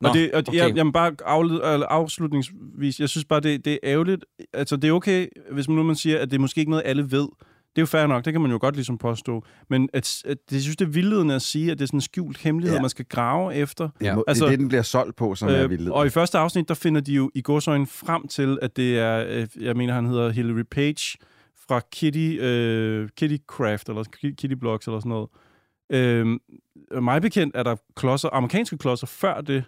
[0.01, 0.58] Nå, og det, og okay.
[0.58, 4.25] jeg, jamen bare afled, afslutningsvis, jeg synes bare, det, det er ærgerligt.
[4.53, 6.84] Altså, det er okay, hvis man nu man siger, at det er måske ikke noget,
[6.86, 7.27] alle ved.
[7.75, 9.43] Det er jo fair nok, det kan man jo godt ligesom påstå.
[9.69, 12.01] Men at, at det, synes, det er vildledende at sige, at det er sådan en
[12.01, 12.81] skjult hemmelighed, Ja.
[12.81, 13.89] man skal grave efter.
[14.01, 14.15] Ja.
[14.27, 15.89] Altså- det er det, den bliver solgt på, som er Øh, vildt.
[15.89, 19.25] og i første afsnit, der finder de jo i godsøjne frem til, at det er,
[19.29, 21.17] øh, jeg mener, han hedder Hillary Page
[21.67, 25.29] fra Kitty, øh, Kitty Craft, eller Kitty Blocks, eller sådan noget.
[25.91, 26.27] Øh,
[27.03, 29.63] mig bekendt er der klodser, amerikanske klodser før det.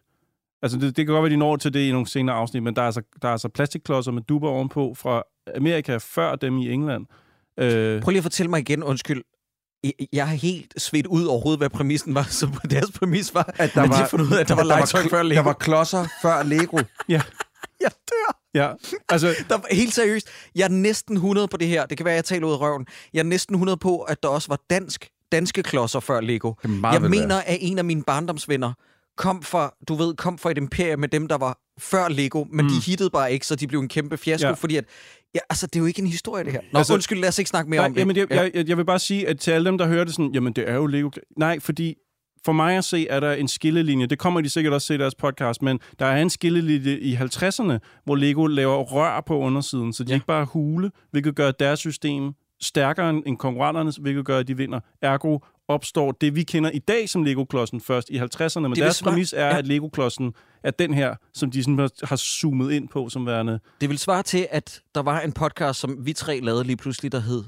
[0.62, 2.76] Altså, det, det kan godt være, de når til det i nogle senere afsnit, men
[2.76, 5.24] der er altså, der er altså plastikklodser med duber ovenpå fra
[5.56, 7.06] Amerika før dem i England.
[7.60, 9.24] Øh, Prøv lige at fortælle mig igen, undskyld.
[10.14, 12.24] Jeg- har helt svedt ud overhovedet, hvad præmissen var.
[12.40, 14.56] Så deres præmis var, at, der at de var- har fundet ud af, at der
[14.56, 15.36] var legetøj kl- før Lego.
[15.38, 16.78] Der var klodser før Lego.
[17.10, 17.22] ja,
[17.82, 18.40] Jeg dør.
[18.54, 18.72] ja.
[19.10, 21.86] Altså, Der var, helt seriøst, jeg er næsten 100 på det her.
[21.86, 22.86] Det kan være, at jeg taler ud af røven.
[23.14, 26.54] Jeg er næsten 100 på, at der også var dansk, danske klodser før Lego.
[26.64, 28.74] Jeg mener, at en af mine barndomsvenner
[29.18, 32.66] kom fra, du ved, kom fra et imperium med dem, der var før Lego, men
[32.66, 32.72] mm.
[32.72, 34.54] de hittede bare ikke, så de blev en kæmpe fiasko, Ja.
[34.54, 34.86] fordi at,
[35.36, 36.62] ja, altså, det er jo ikke en historie, det her.
[36.74, 38.00] Nå, Altså- undskyld, lad os ikke snakke mere Nej, om det.
[38.00, 38.42] jamen, jeg, Ja.
[38.54, 40.70] jeg, jeg, vil bare sige, at til alle dem, der hører det sådan, jamen det
[40.70, 41.10] er jo Lego.
[41.38, 41.96] Nej, fordi
[42.46, 44.06] for mig at se, er der en skillelinje.
[44.06, 47.16] Det kommer de sikkert også se i deres podcast, men der er en skillelinje i
[47.16, 50.14] 50'erne, hvor Lego laver rør på undersiden, så de ja.
[50.16, 54.58] ikke bare hule, hvilket gør deres system stærkere end end konkurrenternes, hvilket gør, at de
[54.58, 54.80] vinder.
[55.02, 58.60] Ergo opstår det, vi kender i dag som Lego-klodsen først i 50'erne.
[58.60, 59.58] Men vil deres svare- præmis er, ja.
[59.58, 63.60] at Lego-klodsen er den her, som de sådan har zoomet ind på som værende...
[63.82, 67.12] Det vil svare til, at der var en podcast, som vi tre lavede lige pludselig,
[67.12, 67.44] der hed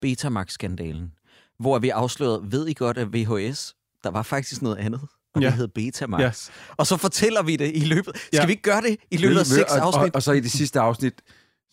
[0.00, 1.12] Betamax-skandalen.
[1.58, 5.00] Hvor vi afslørede, ved I godt, at VHS, der var faktisk noget andet.
[5.34, 5.46] Og Ja.
[5.46, 6.20] det hed Betamax.
[6.48, 6.52] Ja.
[6.76, 8.16] Og så fortæller vi det i løbet...
[8.16, 8.46] Skal Ja.
[8.46, 10.14] vi ikke gøre det i løbet af seks og, og, afsnit?
[10.16, 11.14] og så i det sidste afsnit,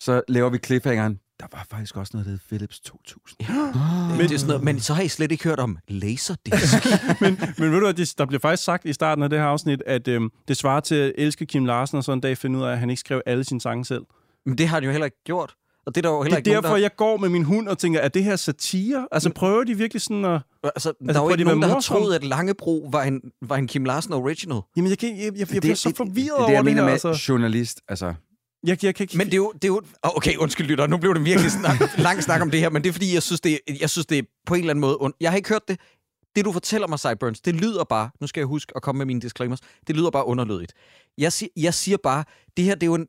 [0.00, 1.18] så laver vi cliffhangeren.
[1.40, 3.38] Der var faktisk også noget, der hed Philips 2000.
[4.18, 6.74] Men, det er sådan noget, men så har I slet ikke hørt om Laserdisc.
[7.20, 9.46] men, men ved du hvad, det, der bliver faktisk sagt i starten af det her
[9.46, 12.58] afsnit, at øhm, det svarer til at elske Kim Larsen, og så en dag finde
[12.58, 14.02] ud af, at han ikke skrev alle sine sange selv.
[14.46, 15.54] men det har han jo heller ikke gjort.
[15.86, 17.44] Og det er der jo heller Det er ikke derfor, nogen, jeg går med min
[17.44, 19.08] hund og tænker, er det her satire?
[19.12, 20.40] Altså prøver de virkelig sådan at...
[20.62, 20.70] der...
[20.70, 23.20] Altså, der er jo ikke de at nogen, der har troet, at Langebro var en,
[23.42, 24.60] var en Kim Larsen original.
[24.76, 26.64] Jamen, jeg, kan, jeg, jeg, jeg bliver så forvirret det, det, over det, jeg det
[26.64, 26.84] mener her.
[26.86, 27.24] med Altså.
[27.28, 27.80] journalist.
[27.88, 28.14] Altså,
[28.66, 29.16] Jeg, jeg kan ikke...
[29.16, 29.52] Men det er jo...
[29.52, 32.60] Det er jo okay, undskyld lytter, nu blev det virkelig snak, lang snak om det
[32.60, 34.70] her, men det er fordi, jeg synes, det, jeg synes, det er på en eller
[34.70, 34.96] anden måde...
[34.96, 35.14] Und...
[35.20, 35.80] Jeg har ikke hørt det.
[36.36, 38.10] Det, du fortæller mig, Sideburns, det lyder bare...
[38.20, 39.60] Nu skal jeg huske at komme med mine disclaimers.
[39.86, 40.72] Det lyder bare underlødigt.
[41.18, 42.24] Jeg, sig, jeg siger bare,
[42.56, 43.06] det her, det er jo en,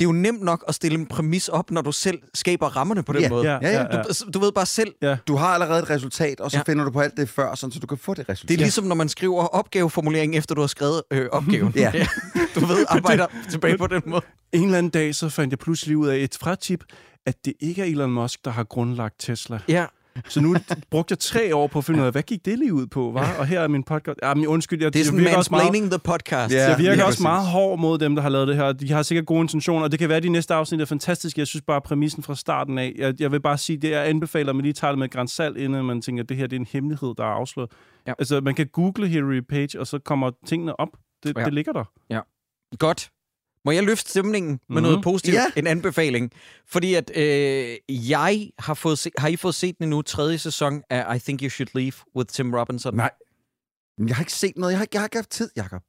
[0.00, 3.02] det er jo nemt nok at stille en præmis op, når du selv skaber rammerne
[3.02, 3.50] på den Ja, måde.
[3.52, 3.96] ja, ja, ja.
[3.96, 4.02] ja.
[4.02, 4.94] Du, du ved bare selv,
[5.28, 6.62] du har allerede et resultat, og så Ja.
[6.66, 6.72] ja.
[6.72, 8.48] finder du på alt det før, sådan, så du kan få det resultat.
[8.48, 11.72] det er ligesom, når man skriver opgaveformulering, efter du har skrevet øh, opgaven.
[11.76, 11.92] Ja.
[12.54, 14.22] Du ved, arbejder tilbage på den måde.
[14.52, 16.84] En eller anden dag, så fandt jeg pludselig ud af et fratip,
[17.26, 19.58] at det ikke er Elon Musk, der har grundlagt Tesla.
[19.68, 19.84] Ja,
[20.28, 20.56] Så nu
[20.90, 23.10] brugte jeg tre år på at finde ud af, hvad gik det lige ud på,
[23.14, 23.36] var?
[23.38, 24.18] Og her er min podcast.
[24.22, 26.54] Ja, men undskyld, jeg, det er sådan jeg virker også meget, the podcast.
[26.54, 26.68] Ja.
[26.68, 27.22] jeg virker lige også præcis.
[27.22, 28.72] meget hård mod dem, der har lavet det her.
[28.72, 31.38] De har sikkert gode intentioner, og det kan være, at de næste afsnit er fantastiske.
[31.38, 34.50] Jeg synes bare, præmissen fra starten af, jeg, jeg vil bare sige, det jeg anbefaler,
[34.50, 36.56] at man lige tager det med et salt, inden man tænker, at det her det
[36.56, 37.70] er en hemmelighed, der er afsløret.
[38.06, 38.12] Ja.
[38.18, 40.88] Altså, man kan google Hillary Page, og så kommer tingene op.
[41.24, 41.40] Det, Ja.
[41.40, 41.44] ja.
[41.44, 41.84] det ligger der.
[42.78, 43.10] Godt.
[43.66, 44.82] Må jeg løfte stemningen med Mhm.
[44.82, 45.34] noget positivt?
[45.34, 45.46] Ja.
[45.56, 46.32] En anbefaling.
[46.66, 47.76] Fordi at øh,
[48.10, 51.42] jeg har fået se, har I fået set den nu tredje sæson af I Think
[51.42, 52.94] You Should Leave with Tim Robinson?
[52.96, 53.10] Nej.
[53.98, 54.72] Men jeg har ikke set noget.
[54.72, 55.82] Jeg har, ikke- jeg har ikke haft tid, Jacob.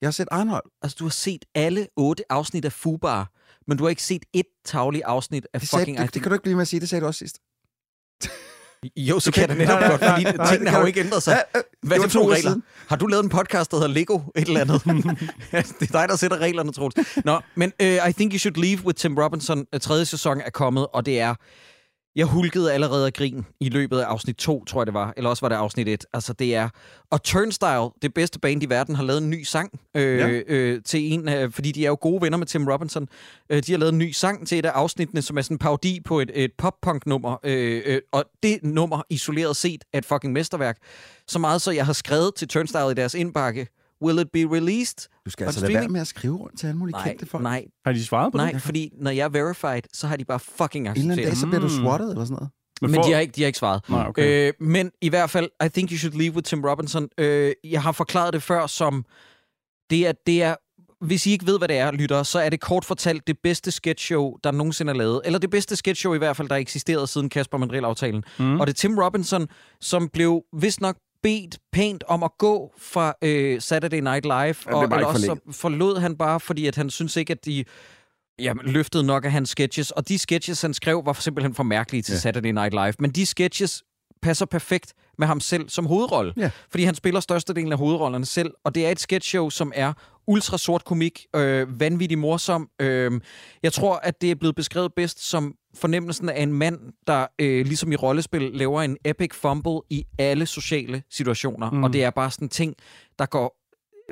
[0.00, 0.64] Jeg har set Arnold.
[0.82, 3.30] Altså, du har set alle otte afsnit af Fubar,
[3.66, 6.22] men du har ikke set et tagligt afsnit af Det, sagde, fucking I det, det
[6.22, 6.80] kan du ikke blive med at sige.
[6.80, 7.38] Det sagde du også sidst.
[8.96, 11.00] Jo, så kan da netop Nej, godt, fordi nej, nej, tingene det har jo ikke
[11.00, 11.44] ændret sig.
[11.56, 12.56] Øh, Hvad er det det for regler?
[12.88, 14.82] Har du lavet en podcast, der hedder Lego et eller andet?
[15.80, 16.94] Det er dig, der sætter reglerne, Troels.
[17.24, 20.50] Nå, men uh, I Think You Should Leave with Tim Robinson, uh, tredje sæson er
[20.50, 21.34] kommet, og det er...
[22.16, 25.14] Jeg hulkede allerede af grin i løbet af afsnit 2, tror jeg det var.
[25.16, 26.06] Eller også var det afsnit 1.
[26.12, 26.68] Altså, det er...
[27.10, 30.28] Og Turnstile, det bedste band i verden, har lavet en ny sang øh, Ja.
[30.28, 31.28] øh, til en...
[31.28, 33.08] Øh, fordi de er jo gode venner med Tim Robinson.
[33.50, 35.58] Øh, de har lavet en ny sang til et af afsnittene, som er sådan en
[35.58, 37.36] parodi på et, et pop-punk-nummer.
[37.44, 40.76] Øh, øh, og det nummer, isoleret set, er et fucking mesterværk.
[41.28, 43.66] Så meget, så jeg har skrevet til Turnstile i deres indbakke,
[44.02, 45.08] Will it be released?
[45.26, 47.42] Du skal altså lade være med at skrive rundt til alle mulige Nej, kendte folk.
[47.42, 48.62] nej, Har de svaret på nej, det?
[48.62, 51.36] fordi når jeg er verified, så har de bare fucking En eller anden accepteret dag,
[51.40, 52.50] så bliver du swattet eller sådan noget.
[52.82, 53.82] Men for- de har ikke, de har ikke svaret.
[53.88, 54.48] Nej, okay.
[54.48, 57.08] Øh, men i hvert fald, I think you should leave with Tim Robinson.
[57.18, 59.04] Øh, jeg har forklaret det før som,
[59.90, 60.54] det er, det er,
[61.04, 63.70] hvis I ikke ved, hvad det er, lytter, så er det kort fortalt det bedste
[63.70, 65.20] sketchshow, der nogensinde er lavet.
[65.24, 68.24] Eller det bedste sketchshow i hvert fald, der har eksisteret siden Kasper Mandrill-aftalen.
[68.38, 68.60] Mm.
[68.60, 69.46] Og det er Tim Robinson,
[69.80, 74.82] som blev vist nok bedt pænt om at gå fra øh, Saturday Night Live, og
[74.82, 77.64] eller også så forlod han bare, fordi at han synes ikke, at de
[78.38, 79.90] jamen, løftede nok af hans sketches.
[79.90, 82.18] Og de sketches, han skrev, var simpelthen for mærkelige til ja.
[82.18, 82.94] Saturday Night Live.
[82.98, 83.82] Men de sketches
[84.22, 86.32] passer perfekt med ham selv som hovedrolle.
[86.36, 86.50] Ja.
[86.70, 89.92] Fordi han spiller størstedelen af hovedrollerne selv, og det er et sketchshow, som er
[90.26, 92.68] ultra sort komik, øh, vanvittig morsom.
[92.80, 93.20] Øh,
[93.62, 97.66] jeg tror, at det er blevet beskrevet bedst som fornemmelsen af en mand, der øh,
[97.66, 101.70] ligesom i rollespil laver en epic fumble i alle sociale situationer.
[101.70, 101.84] Mm.
[101.84, 102.74] Og det er bare sådan en ting,
[103.18, 103.58] der går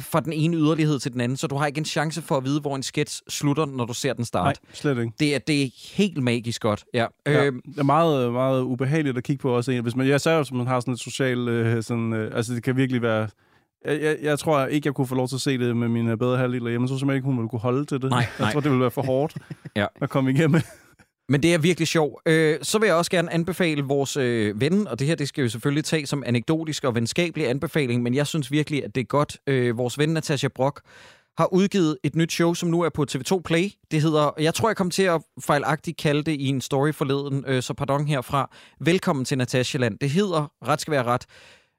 [0.00, 2.44] fra den ene yderlighed til den anden, så du har ikke en chance for at
[2.44, 4.60] vide, hvor en sketch slutter, når du ser den Nej, starte.
[4.72, 5.12] slet ikke.
[5.20, 6.84] Det er, det er helt magisk godt.
[6.94, 7.06] Ja.
[7.26, 9.80] Ja, Øh, det er meget, meget ubehageligt at kigge på også.
[9.80, 11.48] Hvis man, jeg sagde jo, at man har sådan et socialt...
[11.48, 13.28] Øh, sådan, øh, altså, det kan virkelig være...
[13.84, 16.08] Jeg, jeg, jeg tror ikke, jeg kunne få lov til at se det med min
[16.08, 16.84] øh, bedre halvdel derhjemme.
[16.84, 18.10] Jeg tror simpelthen ikke, hun ville kunne holde til det.
[18.10, 18.52] Nej, jeg nej.
[18.52, 19.36] tror, det ville være for hårdt
[19.76, 19.86] Ja.
[20.00, 20.60] at komme igennem.
[21.30, 22.28] Men det er virkelig sjovt.
[22.28, 25.44] Øh, så vil jeg også gerne anbefale vores øh, ven, og det her det skal
[25.44, 29.04] vi selvfølgelig tage som anekdotisk og venskabelig anbefaling, men jeg synes virkelig, at det er
[29.04, 29.38] godt.
[29.46, 30.80] Øh, vores ven Natasha Brock
[31.38, 33.70] har udgivet et nyt show, som nu er på TV2 Play.
[33.90, 37.44] Det hedder, jeg tror, jeg kom til at fejlagtigt kalde det i en story forleden,
[37.46, 38.50] øh, så pardon herfra.
[38.80, 39.98] Velkommen til Natasha Land.
[39.98, 41.26] Det hedder, ret skal være ret,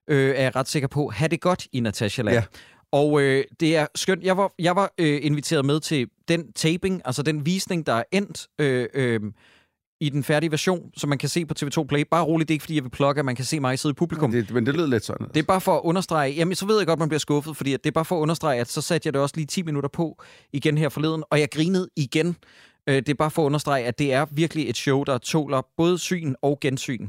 [0.09, 2.35] øh, er jeg ret sikker på, ha' det godt i Natasha Land.
[2.35, 2.43] Ja.
[2.91, 4.23] Og øh, det er skønt.
[4.23, 8.03] Jeg var, jeg var øh, inviteret med til den taping, altså den visning, der er
[8.11, 9.19] endt øh, øh,
[10.01, 12.03] i den færdige version, som man kan se på TV2 Play.
[12.11, 13.93] Bare roligt, det er ikke, fordi jeg vil plukke, at man kan se mig sidde
[13.93, 14.31] i publikum.
[14.31, 15.27] Det, men det lød lidt sådan.
[15.27, 17.71] Det er bare for at understrege, jamen så ved jeg godt, man bliver skuffet, fordi
[17.71, 19.89] det er bare for at understrege, at så satte jeg det også lige 10 minutter
[19.89, 20.23] på
[20.53, 22.35] igen her forleden, og jeg grinede igen.
[22.87, 25.61] Øh, det er bare for at understrege, at det er virkelig et show, der tåler
[25.77, 27.07] både syn og gensyn.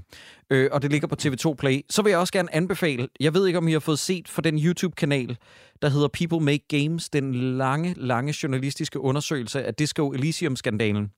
[0.51, 1.81] Øh, og det ligger på TV2 Play.
[1.91, 4.43] Så vil jeg også gerne anbefale, jeg ved ikke, om I har fået set for
[4.43, 5.37] den YouTube-kanal,
[5.83, 11.11] der hedder People Make Games, den lange, lange journalistiske undersøgelse af Disco Elysium-skandalen.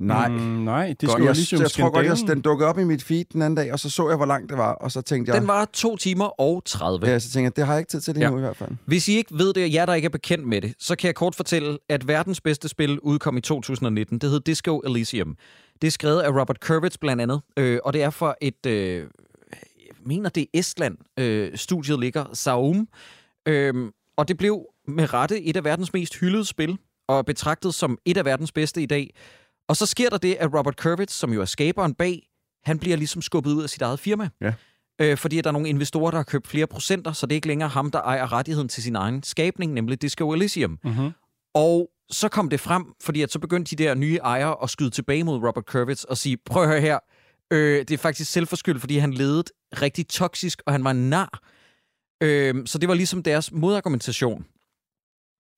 [0.00, 0.28] Nej.
[0.28, 2.36] Mm, nej, det jo jeg, ligesom jeg tror godt, jeg, skandalen.
[2.36, 4.50] den dukkede op i mit feed den anden dag, og så så jeg, hvor langt
[4.50, 7.06] det var, og så tænkte jeg, Den var 2 timer og 30.
[7.06, 8.30] ja, så tænkte jeg, det har jeg ikke tid til lige Ja.
[8.30, 8.70] nu i hvert fald.
[8.86, 11.06] Hvis I ikke ved det, og jer, der ikke er bekendt med det, så kan
[11.06, 14.18] jeg kort fortælle, at verdens bedste spil udkom i 2019.
[14.18, 15.36] Det hed Disco Elysium.
[15.82, 18.96] Det er skrevet af Robert Kurwitz blandt andet, øh, og det er for et, øh,
[18.96, 19.06] jeg
[20.06, 22.88] mener det er Estland, øh, studiet ligger, Saum.
[23.46, 23.74] Øh,
[24.16, 26.78] og det blev med rette et af verdens mest hyldede spil,
[27.08, 29.10] og betragtet som et af verdens bedste i dag.
[29.68, 32.28] Og så sker der det, at Robert Kurwitz, som jo er skaberen bag,
[32.64, 34.28] han bliver ligesom skubbet ud af sit eget firma.
[34.40, 34.52] Ja.
[35.00, 37.48] Øh, fordi der er nogle investorer, der har købt flere procenter, så det er ikke
[37.48, 40.78] længere ham, der ejer rettigheden til sin egen skabning, nemlig Disco Elysium.
[40.84, 41.10] Mhm.
[41.54, 44.90] Og så kom det frem, fordi at så begyndte de der nye ejere at skyde
[44.90, 46.98] tilbage mod Robert Kurwitz og sige, prøv at høre her,
[47.50, 49.44] øh, det er faktisk selvforskyldt, fordi han ledede
[49.82, 51.40] rigtig toksisk, og han var en nar.
[52.22, 54.46] Øh, så det var ligesom deres modargumentation.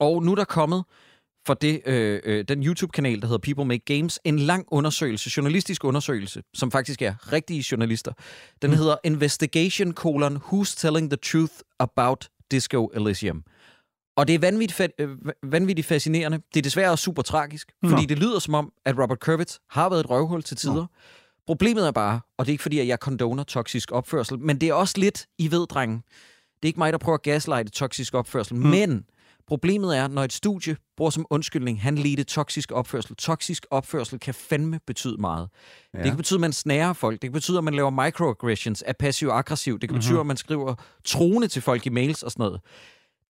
[0.01, 0.85] Og nu er der kommet
[1.47, 5.85] for det, øh, øh, den YouTube-kanal, der hedder People Make Games, en lang undersøgelse, journalistisk
[5.85, 8.13] undersøgelse, som faktisk er rigtige journalister.
[8.63, 13.43] Den hedder Investigation colon Who's Telling the Truth About Disco Elysium.
[14.17, 16.39] Og det er vanvittigt, fa- øh, vanvittigt fascinerende.
[16.55, 19.89] Det er desværre også super tragisk, fordi det lyder som om, at Robert Kurwitz har
[19.89, 20.87] været et røvhul til tider.
[21.47, 24.69] Problemet er bare, og det er ikke fordi, at jeg condoner toksisk opførsel, men det
[24.69, 26.03] er også lidt, I ved, drenge,
[26.63, 28.67] det er ikke mig, der prøver at gaslighte toksisk opførsel, mm.
[28.67, 29.05] men
[29.47, 33.17] problemet er, når et studie bruger som undskyldning, han ledte toksisk opførsel.
[33.17, 35.49] Toksisk opførsel kan fandme betyde meget.
[35.95, 35.99] Ja.
[35.99, 37.13] Det kan betyde, at man snærer folk.
[37.13, 39.79] Det kan betyde, at man laver microaggressions, er passiv-aggressiv.
[39.79, 42.61] Det kan betyde, at man skriver troende til folk i mails og sådan noget.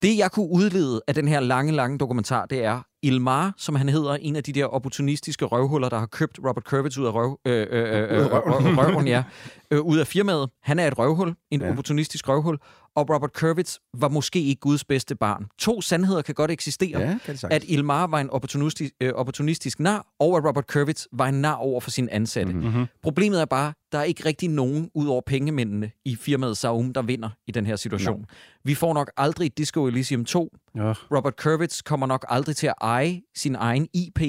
[0.01, 3.89] Det, jeg kunne udlede af den her lange, lange dokumentar, det er Ilmar, som han
[3.89, 7.39] hedder, en af de der opportunistiske røvhuller, der har købt Robert Kurwitz ud af røv,
[7.45, 8.41] øh, øh, øh, øh, røv,
[8.77, 9.23] røven, ja,
[9.71, 10.49] øh, ud af firmaet.
[10.63, 11.69] Han er et røvhul, en Ja.
[11.69, 12.57] opportunistisk røvhul,
[12.95, 15.45] og Robert Kurwitz var måske ikke Guds bedste barn.
[15.59, 16.99] To sandheder kan godt eksistere.
[16.99, 17.37] Ja, kan.
[17.51, 21.53] At Ilmar var en opportunistisk, øh, opportunistisk nar, og at Robert Kurwitz var en nar
[21.55, 22.53] over for sine ansatte.
[22.53, 22.63] Mhm.
[22.63, 22.85] Mm-hmm.
[23.03, 27.01] Problemet er bare, der er ikke rigtig nogen, ud over pengemændene i firmaet Saum, der
[27.01, 28.25] vinder i den her situation.
[28.63, 30.49] Vi får nok aldrig Disco Elysium 2.
[30.77, 30.93] Ja.
[31.15, 34.21] Robert Kurwitz kommer nok aldrig til at eje sin egen IP,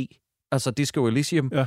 [0.53, 1.51] altså Disco Elysium.
[1.55, 1.67] Ja.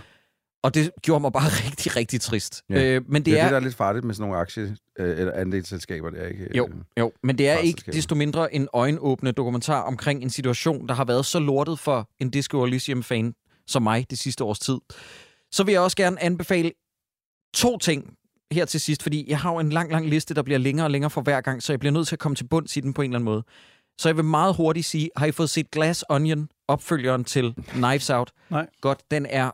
[0.63, 2.63] Og det gjorde mig bare rigtig, rigtig trist.
[2.69, 2.83] Ja.
[2.95, 4.75] Øh, men Det det er er, det, der er lidt farligt med sådan nogle aktie-
[4.99, 6.57] øh, eller andelsselskaber, det er ikke...
[6.57, 10.87] Jo, øh, jo, men det er ikke desto mindre en øjenåbne dokumentar omkring en situation,
[10.87, 13.33] der har været så lortet for en Disco Elysium-fan
[13.67, 14.77] som mig det sidste års tid.
[15.51, 16.71] Så vil jeg også gerne anbefale
[17.53, 18.13] to ting
[18.51, 20.91] her til sidst, fordi jeg har jo en lang, lang liste, der bliver længere og
[20.91, 22.93] længere for hver gang, så jeg bliver nødt til at komme til bunds i den
[22.93, 23.43] på en eller anden måde.
[23.99, 28.09] Så jeg vil meget hurtigt sige, har I fået set Glass Onion, opfølgeren til Knives
[28.09, 28.31] Out?
[28.49, 28.67] Nej.
[28.81, 29.51] Godt, den er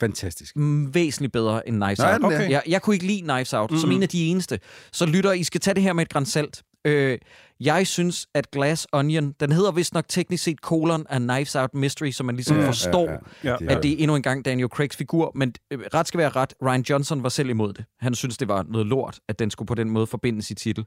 [0.00, 0.56] Fantastisk.
[0.56, 2.24] mm, væsentligt bedre end Knives Nå, er Out.
[2.24, 2.50] Okay.
[2.50, 3.80] Jeg, jeg kunne ikke lide Knives Out, mm-hmm.
[3.80, 4.60] som en af de eneste.
[4.92, 6.62] Så lytter, I skal tage det her med et græns salt.
[6.84, 7.18] Øh,
[7.60, 11.74] jeg synes, at Glass Onion, den hedder vist nok teknisk set colon af Knives Out
[11.74, 13.10] Mystery, så man ligesom Ja, forstår,
[13.44, 13.50] Ja.
[13.50, 15.32] Er- at det er endnu en gang Daniel Craigs figur.
[15.34, 17.84] Men øh, ret skal være ret, Ryan Johnson var selv imod det.
[18.00, 20.84] Han synes, det var noget lort, at den skulle på den måde forbindes i titel.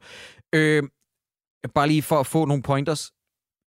[0.56, 0.84] Øh,
[1.67, 3.12] bare lige for at få nogle pointers.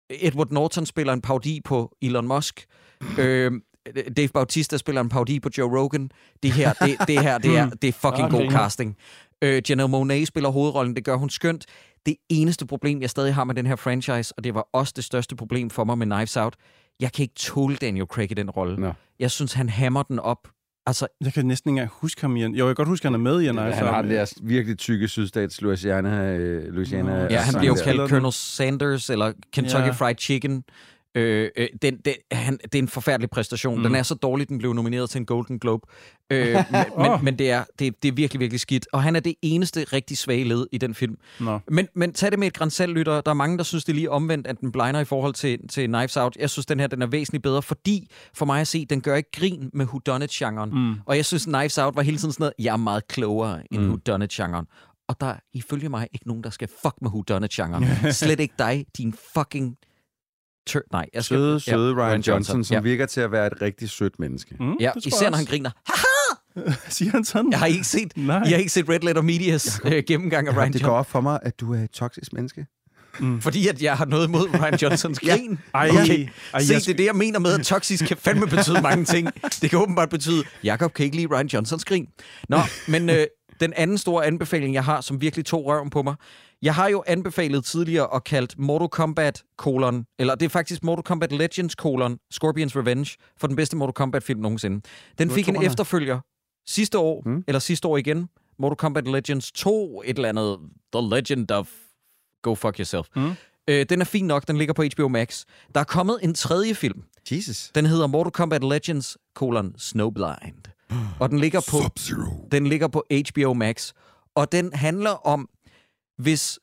[0.10, 2.66] Edward Norton spiller en parodi på Elon Musk.
[3.20, 3.52] Øh,
[4.18, 6.12] Dave Bautista spiller en parodi på Joe Rogan.
[6.44, 8.98] Det her, det, det her, det er, det er fucking god casting.
[9.42, 11.66] Øh, Janelle Monáe spiller hovedrollen, det gør hun skønt.
[12.06, 15.04] Det eneste problem, jeg stadig har med den her franchise, og det var også det
[15.04, 16.56] største problem for mig med Knives Out,
[17.00, 18.80] jeg kan ikke tåle Daniel Craig i den rolle.
[18.80, 18.94] Nå.
[19.20, 20.48] Jeg synes, han hammer den op.
[20.88, 22.56] Altså, Jeg kan næsten ikke engang huske ham i en...
[22.56, 24.34] Jo, jeg kan godt huske, at han er med i en Han har den der
[24.42, 28.10] virkelig tykke sydstats Louisiana, øh, Louisiana ja, han bliver jo kaldt.
[28.10, 29.92] Colonel Sanders, eller Kentucky Ja.
[29.92, 30.64] Fried Chicken.
[31.16, 33.78] Øh, øh, den, den, han, det er en forfærdelig præstation.
[33.78, 33.84] Mm.
[33.84, 35.88] Den er så dårlig, den blev nomineret til en Golden Globe.
[36.30, 37.12] Øh, men, Åh.
[37.12, 38.88] men, men det, er, det, det er virkelig, virkelig skidt.
[38.94, 41.18] Og han er det eneste rigtig svage led i den film.
[41.40, 41.60] Nå.
[41.68, 43.22] Men, men tag det med et grænsalt, lytter.
[43.22, 45.68] Der er mange, der synes, det er lige omvendt, at den blinder i forhold til,
[45.68, 46.38] til Knives Out.
[46.40, 49.16] Jeg synes, den her den er væsentligt bedre, fordi for mig at se, den gør
[49.16, 50.70] ikke grin med whodunit-genren.
[50.70, 50.96] Mm.
[51.06, 53.82] Og jeg synes, Knives Out var hele tiden sådan noget, jeg er meget klogere end
[53.82, 53.88] mm.
[53.88, 54.66] whodunit-genren.
[55.08, 57.86] Og der er ifølge mig ikke nogen, der skal fuck med whodunit-genren.
[58.14, 59.78] Slet ikke dig, din fucking...
[60.70, 61.38] Tør- Nej, jeg skal...
[61.38, 62.80] Søde, søde Ryan, Ryan Johnson, som ja.
[62.82, 64.56] virker til at være et rigtig sødt menneske.
[64.60, 65.72] Mm, Ja, især jeg når han griner.
[66.90, 67.52] Siger han sådan?
[67.52, 68.36] Jeg har ikke set, Nej.
[68.36, 71.00] jeg har ikke set Red Letter Medias øh, gennemgang af Ja, Ryan det går Johnson.
[71.00, 72.66] op for mig, at du er et toksisk menneske.
[73.42, 75.36] Fordi at jeg har noget imod Ryan Johnsons Ja.
[75.36, 75.60] grin.
[75.74, 76.28] Ej, Okay.
[76.54, 79.06] ej, Se, jeg det er det, jeg mener med, at toksisk kan fandme betyde mange
[79.06, 79.30] ting.
[79.62, 82.08] Det kan åbenbart betyde, Jakob kan ikke lide Ryan Johnsons grin.
[82.50, 83.26] Nå, men øh,
[83.60, 86.16] den anden store anbefaling, jeg har, som virkelig tog røven på mig,
[86.62, 91.04] Jeg har jo anbefalet tidligere og kaldt Mortal Kombat colon, eller det er faktisk Mortal
[91.04, 94.82] Kombat Legends colon, Scorpions Revenge, for den bedste Mortal Kombat-film nogensinde.
[95.18, 96.20] Den fik en efterfølger
[96.68, 97.32] sidste år, Mm.
[97.32, 97.44] mm.
[97.48, 98.30] eller sidste år igen.
[98.60, 100.58] Mortal Kombat Legends 2, et eller andet,
[100.94, 101.70] The Legend of
[102.42, 103.08] Go Fuck Yourself.
[103.16, 103.32] Mm.
[103.68, 105.44] Øh, den er fin nok, den ligger på HBO Max.
[105.76, 107.04] Der er kommet en tredje film.
[107.32, 107.72] Jesus.
[107.76, 110.68] Den hedder Mortal Kombat Legends colon Snowblind.
[111.20, 111.78] Og den ligger på
[112.52, 113.94] den ligger på HBO Max,
[114.36, 115.50] og den handler om,
[116.18, 116.60] hvis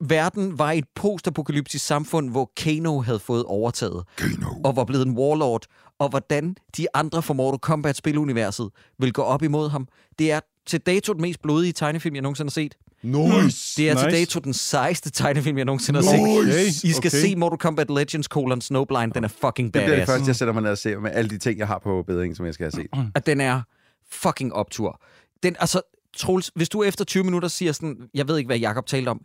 [0.00, 4.46] verden var et postapokalyptisk samfund, hvor Kano havde fået overtaget, Kano.
[4.64, 5.66] og var blevet en warlord,
[5.98, 9.88] og hvordan de andre fra Mortal Kombat-spiluniverset vil gå op imod ham.
[10.18, 12.74] Det er til dato den mest blodige tegnefilm, jeg nogensinde har set.
[13.02, 13.76] Nice.
[13.82, 14.04] Det er Nice.
[14.06, 16.72] til dato den sejeste tegnefilm, jeg nogensinde har Nice.
[16.72, 16.84] set.
[16.84, 17.20] I skal Okay.
[17.20, 19.12] se Mortal Kombat Legends colon Snowblind.
[19.12, 20.10] Den er fucking Det bliver det badass.
[20.10, 22.36] første, jeg sætter mig ned og ser med alle de ting, jeg har på bedring,
[22.36, 23.10] som jeg skal have set.
[23.14, 23.62] at den er
[24.10, 25.00] fucking optur.
[25.42, 25.80] Den, altså,
[26.16, 29.20] Troels, hvis du efter 20 minutter siger sådan, jeg ved ikke, hvad Jakob talte om,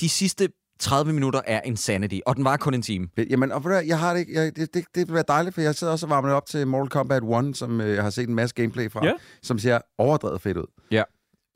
[0.00, 0.48] de sidste
[0.80, 3.08] 30 minutter er insanity, og den var kun en time.
[3.30, 4.26] Jamen, og jeg har det.
[4.32, 6.46] Jeg, det, det, det vil være dejligt, for jeg sidder også og varmer det op
[6.46, 9.12] til Mortal Kombat 1, som øh, jeg har set en masse gameplay fra, Ja.
[9.42, 10.66] som ser overdrevet fedt ud.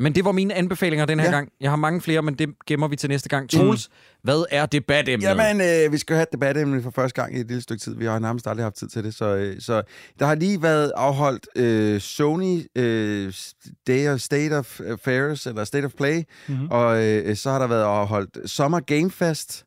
[0.01, 1.33] Men det var mine anbefalinger den her Ja.
[1.33, 1.49] gang.
[1.61, 3.51] Jeg har mange flere, men det gemmer vi til næste gang.
[3.51, 3.95] Troels, mm.
[4.23, 5.29] hvad er debatemnet?
[5.29, 7.95] Jamen, øh, vi skal have et debatemne for første gang i et lille stykke tid.
[7.97, 9.15] Vi har nærmest aldrig haft tid til det.
[9.15, 9.83] Så, øh, så
[10.19, 13.33] der har lige været afholdt øh, Sony øh,
[13.87, 16.69] Day of State of Affairs, eller State of Play, Mhm.
[16.71, 19.65] og øh, så har der været afholdt Summer Game Fest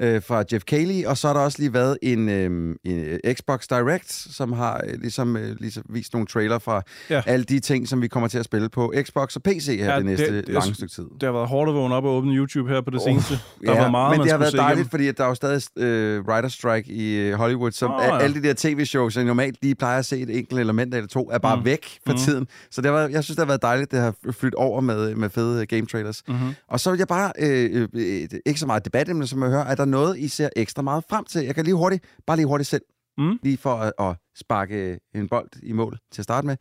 [0.00, 2.44] øh, fra Jeff Keighley, og så har der også lige været en, øh,
[2.84, 7.14] en øh, Xbox Direct, som har øh, ligesom, øh, ligesom vist nogle trailer fra Ja.
[7.16, 7.22] ja.
[7.26, 9.90] alle de ting, som vi kommer til at spille på Xbox og PC her Ja,
[9.90, 11.04] ja, det næste det- lange stykke tid.
[11.20, 13.38] Det har været hårdt at vågne op og åbne YouTube her på det Oh, seneste.
[13.66, 14.90] Der var meget, men det har været dejligt, igennem.
[14.90, 18.18] fordi at der er jo stadig øh, writer strike i øh, Hollywood, så oh, ja.
[18.18, 21.08] alle de der tv-shows, som jeg normalt lige plejer at se et enkelt element eller
[21.08, 21.64] to, er bare Mm.
[21.64, 22.18] væk for Mm.
[22.18, 22.46] tiden.
[22.70, 25.30] Så det været, jeg synes, det har været dejligt, det har flyttet over med, med
[25.30, 26.22] fede øh, game trailers.
[26.28, 26.36] Mhm.
[26.68, 29.74] Og så vil jeg bare, øh, øh, ikke så meget debatemne, som jeg hører, er
[29.74, 31.44] der noget, I ser ekstra meget frem til?
[31.44, 32.82] Jeg kan lige hurtigt, bare lige hurtigt selv,
[33.18, 33.38] Mm.
[33.42, 36.56] lige for at, at sparke en bold i mål til at starte med,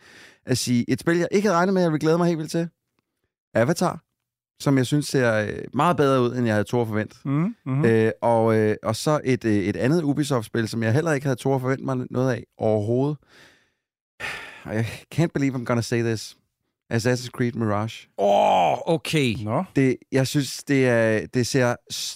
[0.46, 2.52] at sige, et spil, jeg ikke havde regnet med, jeg vil glæde mig helt vildt
[2.52, 2.70] til.
[3.54, 4.04] Avatar,
[4.60, 7.26] som jeg synes ser øh, meget bedre ud, end jeg havde tort forventet.
[7.26, 7.32] Mm.
[7.32, 7.56] Mm.
[7.66, 7.86] Mm.
[7.86, 11.40] Øh, og, øh, og så et, øh, et andet Ubisoft-spil, som jeg heller ikke havde
[11.40, 13.18] tort forventet mig noget af overhovedet.
[14.66, 14.86] Og jeg
[15.16, 16.37] can't believe I'm gonna say this.
[16.94, 18.08] Assassin's Creed Mirage.
[18.18, 19.36] Åh, oh, okay.
[19.44, 19.64] Nå.
[19.76, 21.76] Det, jeg synes, det, er, det, ser,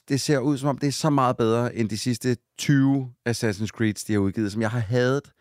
[0.09, 3.67] det ser ud som om, det er så meget bedre end de sidste 20 Assassin's
[3.67, 5.31] Creeds, de har udgivet, som jeg har hadet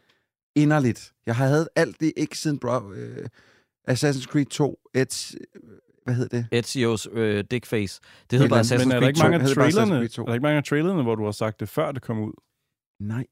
[0.56, 1.12] inderligt.
[1.26, 3.26] Jeg har hadet alt det, ikke siden bro, øh,
[3.90, 5.34] Assassin's Creed 2, et,
[6.04, 6.46] hvad hed det?
[6.54, 8.00] Ezio's øh, dickface.
[8.30, 8.84] Det hedder bare eller andet.
[8.84, 9.22] Assassin's Men er der Creed ikke 2.
[9.22, 10.22] mange af Assassin's trailerne, Creed 2?
[10.22, 12.32] er der ikke mange af trailerne, hvor du har sagt det, før det kom ud?
[13.00, 13.26] Nej.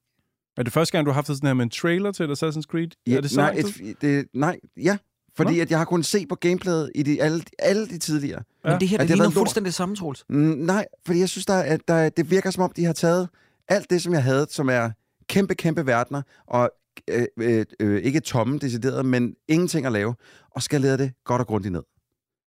[0.57, 2.61] Er det første gang, du har haft sådan her med en trailer til et Assassin's
[2.61, 2.87] Creed?
[3.07, 4.97] Ja, er det så nej, et, det, nej, ja.
[5.37, 5.61] Fordi Nå.
[5.61, 8.43] at jeg har kunnet se på gameplayet i de, alle, alle de tidligere.
[8.63, 10.25] Men det her, Ja, det, det ligner fuldstændig det samme, Troels.
[10.29, 12.93] Mm, nej, fordi jeg synes, der, er- at der, det virker som om, de har
[12.93, 13.29] taget
[13.67, 14.89] alt det, som jeg havde, som er
[15.27, 16.71] kæmpe, kæmpe verdener, og
[17.09, 20.15] øh, øh, øh, ikke tomme decideret, men ingenting at lave,
[20.51, 21.83] og skal lede det godt og grundigt ned.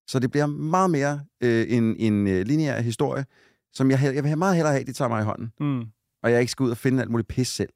[0.06, 3.24] Så det bliver meget mere øh, en, en øh, lineær historie,
[3.72, 5.82] som jeg, jeg vil meget hellere have, at de tager mig i hånden, Mm.
[6.22, 7.68] og jeg ikke skal ud og finde alt muligt pis selv.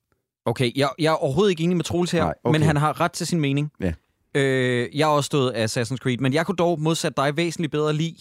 [0.45, 2.59] Okay, jeg, jeg er overhovedet ikke enig med Troels her, Nej, okay.
[2.59, 3.71] men han har ret til sin mening.
[3.81, 3.93] Ja.
[4.37, 7.71] Øh, jeg har også stået af Assassin's Creed, men jeg kunne dog modsat dig væsentligt
[7.73, 8.17] bedre lide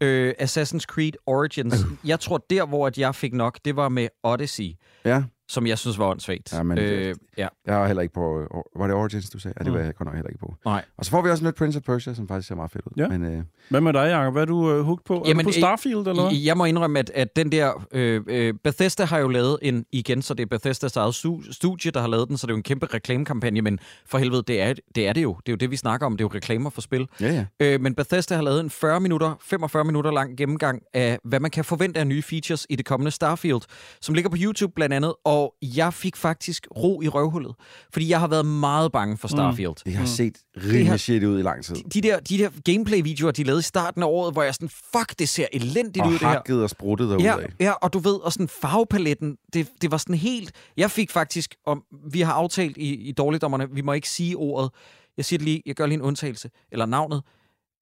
[0.00, 1.74] øh, Assassin's Creed Origins.
[2.04, 4.72] Jeg tror, der hvor at jeg fik nok, det var med Odyssey,
[5.04, 6.52] Ja, som jeg synes var åndssvagt.
[6.52, 7.48] Ja, men øh, ja.
[7.66, 8.46] jeg har heller ikke på...
[8.76, 9.54] Var det Origins, du sagde?
[9.60, 9.84] Ja, det var Mm.
[9.84, 10.54] jeg godt nok heller ikke på.
[10.64, 10.84] Nej.
[10.96, 12.92] Og så får vi også nyt Prince of Persia, som faktisk ser meget fedt ud.
[12.96, 13.08] Ja.
[13.08, 14.32] Men, øh, Hvad med dig, Jacob?
[14.32, 15.14] Hvad er du uh, hooked på?
[15.14, 16.38] er Jamen, du på øh, Starfield, eller hvad?
[16.38, 17.86] Jeg må indrømme, at, at den der...
[17.92, 19.84] Øh, øh, Bethesda har jo lavet en...
[19.92, 22.54] Igen, så det er Bethesdas eget stu- studie, der har lavet den, så det er
[22.54, 25.36] jo en kæmpe reklamekampagne, men for helvede, det er, det er det jo.
[25.46, 26.16] Det er jo det, vi snakker om.
[26.16, 27.06] Det er jo reklamer for spil.
[27.20, 27.66] ja, ja.
[27.74, 31.50] Øh, men Bethesda har lavet en 40 minutter, 45 minutter lang gennemgang af, hvad man
[31.50, 33.60] kan forvente af nye features i det kommende Starfield,
[34.00, 37.54] som ligger på YouTube blandt andet, og jeg fik faktisk ro i røvhullet,
[37.92, 39.74] fordi jeg har været meget bange for Starfield.
[39.84, 40.06] Det har Mm.
[40.06, 41.74] set rimelig har- shit ud i lang tid.
[41.76, 45.18] De der, de der gameplay-videoer, de lavede i starten af året, hvor jeg sådan, fuck,
[45.18, 46.28] det ser elendigt Og ud, det her.
[46.28, 49.96] hakket og spruttet derude Ja, ja, og du ved, og sådan farvepaletten, det, det var
[49.96, 50.52] sådan helt...
[50.76, 54.70] Jeg fik faktisk, om vi har aftalt i, i dårligdommerne, vi må ikke sige ordet.
[55.16, 57.22] Jeg siger det lige, jeg gør lige en undtagelse, eller navnet.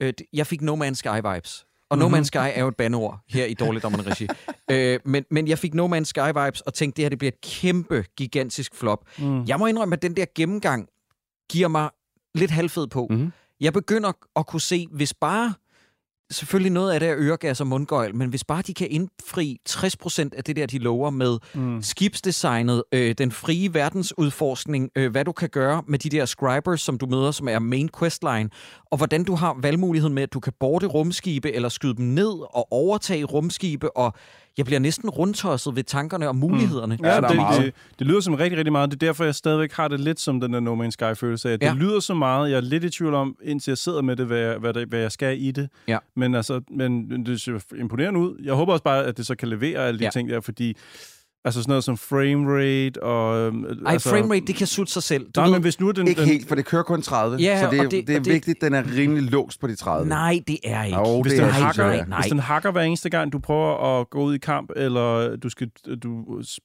[0.03, 1.68] Øh, jeg fik No Man's Sky-vibes.
[1.91, 2.09] Og No.
[2.09, 4.29] Man's Sky er jo et bandeord her i dårligdommerne regi.
[4.71, 7.41] øh, men, men jeg fik No Man's Sky-vibes og tænkte, det her det bliver et
[7.41, 9.05] kæmpe, gigantisk flop.
[9.19, 9.45] Mm.
[9.45, 10.89] Jeg må indrømme, at den der gennemgang
[11.51, 11.91] giver mig
[12.35, 13.07] lidt halvfed på.
[13.11, 13.33] Mhm.
[13.61, 15.55] Jeg begynder at kunne se, hvis bare
[16.31, 20.29] selvfølgelig noget af det er øregas og mundgøjl, men hvis bare de kan indfri 60%
[20.37, 21.83] af det der, de lover med mm.
[21.83, 26.99] skibsdesignet, øh, den frie verdensudforskning, øh, hvad du kan gøre med de der scribers, som
[26.99, 28.51] du møder, som er main questline,
[28.85, 32.55] og hvordan du har valgmuligheden med, at du kan borte rumskibe eller skyde dem ned
[32.55, 34.15] og overtage rumskibe, og
[34.59, 36.99] jeg bliver næsten rundtosset ved tankerne og mulighederne.
[37.03, 37.63] Ja, der er det, meget.
[37.65, 38.91] det, det lyder som rigtig, rigtig meget.
[38.91, 41.59] Det er derfor, jeg stadigvæk har det lidt som den der No Man's Sky-følelse af.
[41.61, 41.73] Det Ja.
[41.75, 42.51] lyder så meget.
[42.51, 44.89] Jeg er lidt i tvivl om, indtil jeg sidder med det, hvad jeg, hvad, det,
[44.89, 45.69] hvad jeg skal i det.
[45.89, 45.99] Ja.
[46.17, 48.37] Men, altså, men det ser imponerende ud.
[48.45, 50.11] Jeg håber også bare, at det så kan levere alle de Ja.
[50.11, 50.77] ting der, fordi
[51.49, 53.39] altså sådan noget som framerate og...
[53.39, 55.25] øhm, Ej, altså, framerate, det kan sutte sig selv.
[55.25, 56.09] Du Nej, ved, men hvis nu er den...
[56.09, 57.37] Ikke den, helt, for det kører kun 30.
[57.37, 59.77] Ja, så det, er- det- det er det- vigtigt, den er rimelig låst på de
[59.77, 60.09] 30.
[60.09, 60.99] Nej, det er ikke.
[60.99, 62.05] Jo, Hvis det den er, hakker, nej, ja.
[62.05, 62.21] nej.
[62.21, 65.49] Hvis den hakker hver eneste gang, du prøver at gå ud i kamp, eller du
[65.49, 65.69] skal
[66.03, 66.61] du s-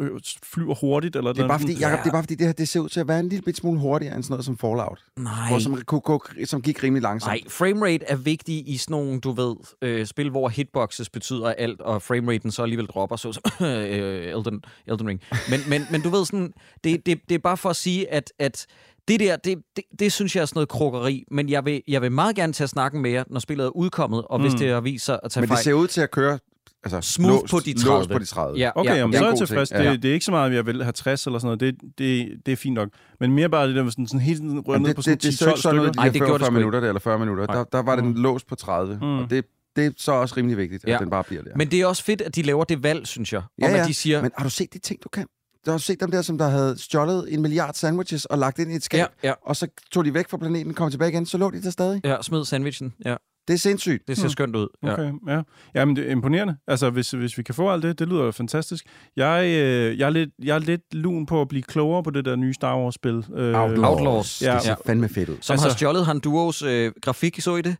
[0.00, 0.10] øh,
[0.54, 1.88] flyver hurtigt, eller Det er, bare fordi, Ja.
[1.88, 3.54] Jacob, det er bare fordi, det her det ser ud til at være en lille
[3.54, 4.98] smule hurtigere end sådan noget som Fallout.
[5.18, 5.48] Nej.
[5.48, 7.28] Hvor som, kunne gå, som gik rimelig langsomt.
[7.30, 11.80] Nej, framerate er vigtig i sådan nogle, du ved, øh, spil, hvor hitboxes betyder alt,
[11.80, 15.20] og frameraten så alligevel dropper, så som øh, Elden, Elden Ring.
[15.50, 16.52] Men, men, men du ved sådan,
[16.84, 18.66] det, det, det er bare for at sige, at, at
[19.08, 22.02] det der, det, det, det synes jeg er sådan noget krukkeri, men jeg vil, jeg
[22.02, 24.58] vil meget gerne tage snakken med jer, når spillet er udkommet, og hvis Mm.
[24.58, 25.64] det har vist sig at tage Men det fejl.
[25.64, 26.38] ser ud til at køre
[26.84, 28.08] altså, Smooth låst, på de Låst 30.
[28.12, 28.58] på de 30.
[28.58, 29.68] Ja, Okay, ja, jamen, det så er jeg tilfreds.
[29.68, 29.82] ting.
[29.82, 29.92] Ja.
[29.92, 31.60] Det, det er ikke så meget, at jeg vil have 60 eller sådan noget.
[31.60, 32.88] Det, det, det er fint nok.
[33.20, 35.22] Men mere bare det der sådan, sådan hele tiden rører ned det, på sådan det,
[35.22, 35.92] det, 10-12 så ikke sådan stykker.
[35.96, 36.58] Nej, det gjorde det 45 sgu ikke.
[36.58, 37.46] minutter eller 40 minutter.
[37.46, 39.18] Der, der var den låst på 30, Mm.
[39.18, 39.44] og det,
[39.76, 40.98] det er så også rimelig vigtigt, at Ja.
[40.98, 41.50] den bare bliver der.
[41.56, 43.42] Men det er også fedt, at de laver det valg, synes jeg.
[43.60, 43.80] Ja, om ja.
[43.82, 45.26] at de siger, Men har du set de ting, du kan?
[45.66, 48.58] Du har du set dem der, som der havde stjålet en milliard sandwiches og lagt
[48.58, 51.10] ind i et skab, ja, ja, og så tog de væk fra planeten, kom tilbage
[51.10, 52.00] igen, så lå de der stadig.
[52.04, 52.92] ja, smid sandwichen.
[53.04, 53.16] Ja,
[53.48, 54.08] Det er sindssygt.
[54.08, 54.30] det ser Mm.
[54.30, 54.68] skønt ud.
[54.82, 54.92] Ja.
[54.92, 55.40] Okay, ja.
[55.74, 56.56] Jamen, det er imponerende.
[56.68, 58.84] Altså, hvis, hvis vi kan få alt det, det lyder jo fantastisk.
[59.16, 62.24] Jeg, øh, jeg, er lidt, jeg er lidt lun på at blive klogere på det
[62.24, 63.24] der nye Star Wars-spil.
[63.34, 64.42] Øh, Outlaws.
[64.42, 64.54] Ja.
[64.54, 65.36] Det ser fandme fedt ud.
[65.40, 67.76] Som Altså- har stjålet Han Duos øh, grafik, så I det?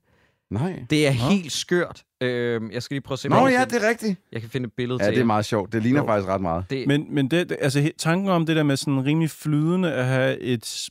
[0.51, 0.85] Nej.
[0.91, 1.31] Det er Nå.
[1.31, 2.03] helt skørt.
[2.21, 4.21] Øh, jeg skal lige prøve at se, Nå ja, det er rigtigt.
[4.33, 5.73] jeg kan finde et billede Ja, til det er meget sjovt.
[5.73, 6.07] Det ligner Jo.
[6.07, 6.65] faktisk ret meget.
[6.71, 10.39] Det, Men, men det, altså, tanken om det der med sådan rimelig flydende at have
[10.41, 10.89] et,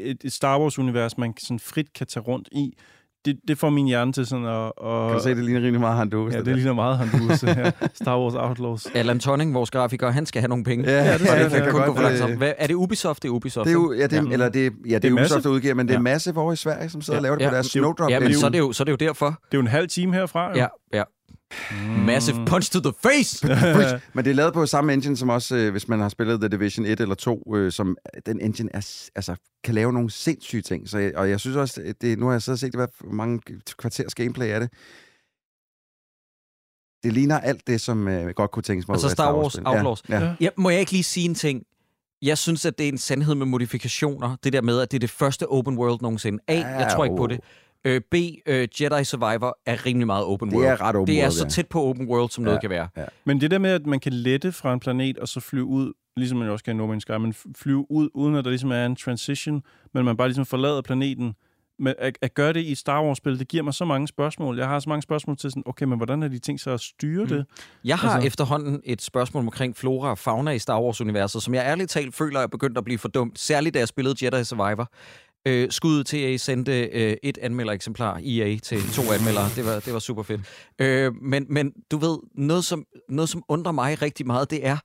[0.00, 2.72] et, et Star Wars-univers, man sådan frit kan tage rundt i,
[3.24, 4.52] det, det får min hjerne til sådan at...
[4.66, 4.72] at
[5.08, 7.08] Kan du se, det ligner rimelig meget Han Duos, Ja, det det ligner meget, han
[7.20, 7.70] burde her.
[7.94, 8.86] Star Wars Outlaws.
[8.94, 10.90] Allan Tonning, vores grafiker, han skal have nogle penge.
[10.90, 12.30] Ja, Ja, det Og det kan kun gå for langsomt.
[12.32, 13.22] øh, Hvad, er det Ubisoft?
[13.22, 14.32] Det er Ubisoft, Det er jo, ja, det, Ja.
[14.32, 15.42] eller det, ja, det, Det er Ubisoft, Massive.
[15.42, 16.02] der udgiver, men det er Ja.
[16.02, 17.66] Massive over i Sverige, som sidder og laver det Ja, på deres.
[17.66, 18.10] Snowdrop.
[18.10, 19.26] Ja, men så er, det jo, så er det jo derfor.
[19.26, 20.50] Det er jo en halv time herfra.
[20.50, 20.56] Jo.
[20.56, 21.02] Ja, ja.
[22.06, 23.46] Massive punch to the face!
[24.14, 26.48] Men det er lavet på samme engine, som også, øh, hvis man har spillet The
[26.48, 27.96] Division 1 eller 2, øh, som
[28.26, 30.88] den engine er, altså, kan lave nogle sindssyge ting.
[30.88, 32.86] Så, jeg- og jeg synes også, at det, nu har jeg siddet og set, hvad
[33.00, 33.40] hvor mange
[33.78, 34.68] kvarters gameplay er det.
[37.04, 39.54] Det ligner alt det, som øh, godt kunne tænkes mig Altså Star Wars.
[39.54, 40.02] Outlaws.
[40.08, 40.24] Ja, ja.
[40.24, 40.34] Ja.
[40.40, 41.62] Ja, må jeg ikke lige sige en ting?
[42.22, 44.36] Jeg synes, at det er en sandhed med modifikationer.
[44.44, 46.38] Det der med, at det er det første open world nogensinde.
[46.48, 47.40] A, jeg tror ikke på det.
[47.84, 48.14] Øh, B,
[48.46, 50.66] øh, Jedi Survivor er rimelig meget open Det world.
[50.68, 51.48] er ret open det er world, så ja.
[51.50, 52.60] tæt på open world, som noget Ja.
[52.60, 52.88] kan være.
[53.24, 55.92] Men det der med, at man kan lette fra en planet, og så flyve ud,
[56.16, 58.70] ligesom man også kan i No Man's Sky, men flyve ud, uden at der ligesom
[58.72, 59.62] er en transition,
[59.94, 61.34] men man bare ligesom forlader planeten.
[61.82, 64.58] Men at, at gøre det i Star Wars-spil, det giver mig så mange spørgsmål.
[64.58, 66.80] Jeg har så mange spørgsmål til sådan, okay, men hvordan har de tænkt sig at
[66.80, 67.28] styre Mm.
[67.28, 67.46] det?
[67.84, 68.10] Jeg har.
[68.10, 72.14] Altså- efterhånden et spørgsmål omkring flora og fauna i Star Wars-universet, som jeg ærligt talt
[72.14, 73.38] føler er begyndt at blive for dumt.
[73.38, 74.90] Særligt da jeg spillede Jedi Survivor.
[75.46, 79.48] Øh, skud til, at I sendte øh, et anmeldereksemplar, EA, til to anmeldere.
[79.56, 80.40] Det var, det var super fedt.
[80.78, 84.76] Øh, men, men du ved, noget som, noget som undrer mig rigtig meget, det er,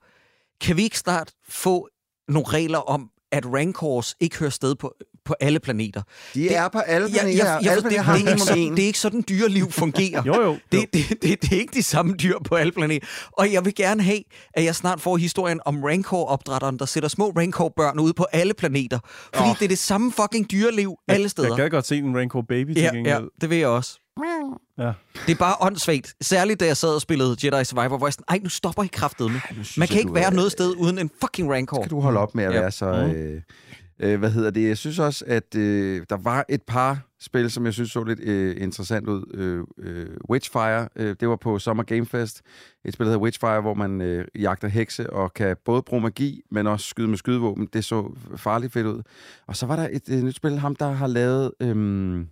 [0.60, 1.88] kan vi ikke snart få
[2.28, 6.02] nogle regler om, at Rancors ikke hører sted på, på alle planeter?
[6.34, 7.44] De Det- er på alle Jeg, planeter.
[7.44, 9.24] jeg, jeg, alle ved, det, planeter har det, er ikke sådan, det er ikke sådan,
[9.28, 10.22] dyreliv fungerer.
[10.26, 10.56] Jo, jo.
[10.72, 13.06] Det, det, det, det er ikke de samme dyr på alle planeter.
[13.32, 14.20] Og jeg vil gerne have,
[14.54, 18.98] at jeg snart får historien om Rancor-opdrætteren, der sætter små Rancor-børn ud på alle planeter.
[19.34, 19.56] Fordi Åh.
[19.58, 21.48] det er det samme fucking dyreliv alle steder.
[21.48, 23.14] Jeg gad godt se en Rancor Baby til Ja, gengæld.
[23.14, 24.00] ja, det vil jeg også.
[24.78, 24.92] Ja.
[25.26, 26.14] Det er bare åndssvagt.
[26.20, 28.86] Særligt da jeg sad og spillede Jedi Survivor, hvor jeg sådan, ej, nu stopper I
[28.86, 29.40] kraftet med.
[29.78, 31.80] Man kan ikke være er- noget sted uden en fucking Rancor.
[31.82, 32.60] Kan du holde op med at Ja.
[32.60, 32.86] være så...
[32.86, 33.40] Øh,
[34.00, 34.68] øh, hvad hedder det?
[34.68, 38.20] Jeg synes også, at øh, der var et par spil, som jeg synes så lidt
[38.20, 39.24] øh, interessant ud.
[39.34, 42.42] Øh, øh, Witchfire, øh, det var på Summer Game Fest.
[42.84, 46.40] Et spil, der hedder Witchfire, hvor man øh, jagter hekse og kan både bruge magi,
[46.50, 47.68] men også skyde med skydevåben.
[47.72, 49.02] Det så farligt fedt ud.
[49.46, 51.52] Og så var der et øh, nyt spil, ham der har lavet...
[51.60, 52.24] Øh,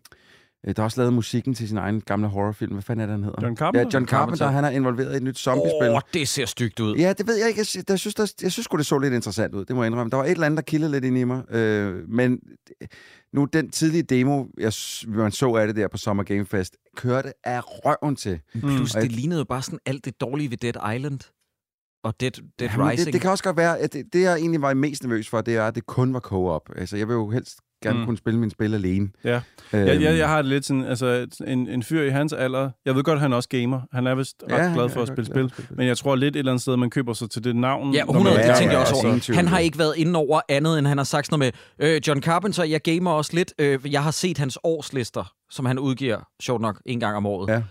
[0.67, 2.73] der har også lavet musikken til sin egen gamle horrorfilm.
[2.73, 3.39] Hvad fanden er det, han hedder?
[3.43, 3.81] John Carpenter?
[3.81, 4.47] Ja, John Carpenter.
[4.49, 5.89] Han er involveret i et nyt zombiespil.
[5.89, 6.97] Åh, oh, det ser stygt ud.
[6.97, 7.59] Ja, det ved jeg ikke.
[7.59, 9.65] Jeg, sy- jeg, synes, der, jeg synes det så lidt interessant ud.
[9.65, 10.11] Det må jeg indrømme.
[10.11, 11.53] Der var et eller andet, der kildede lidt ind i mig.
[11.55, 12.39] Øh, men
[13.33, 14.73] nu, den tidlige demo, jeg,
[15.07, 18.41] man så af det der på Summer Game Fest, kørte af røven til.
[18.61, 21.21] Plus, Og det lignede jo bare sådan alt det dårlige ved Dead Island.
[22.05, 23.07] Og Dead, Dead Jamen, Rising.
[23.07, 25.41] det, det kan også godt være, at det, det, jeg egentlig var mest nervøs for,
[25.41, 26.71] det er, at det kun var co-op.
[26.77, 27.59] Altså, jeg vil jo helst
[27.89, 28.05] gerne Mm.
[28.07, 29.09] kunne spille min spil alene.
[29.25, 29.41] Ja.
[29.73, 32.71] Øhm, Jeg, jeg, jeg har det lidt sådan, altså en, en fyr i hans alder,
[32.85, 33.81] jeg ved godt, at han er også gamer.
[33.93, 35.51] Han er vist ret ja, glad for at spille spil.
[35.51, 37.95] spille Men jeg tror lidt et eller andet sted, man køber sig til det navn.
[37.95, 39.35] Ja, når 100, man- det tænker jeg også over.
[39.35, 42.01] Han har ikke været inde over andet, end han har sagt sådan noget med, øh,
[42.09, 43.55] John Carpenter, jeg gamer også lidt.
[43.59, 47.51] Øh, jeg har set hans årslister, som han udgiver, sjovt nok, en gang om året.
[47.51, 47.63] Ja.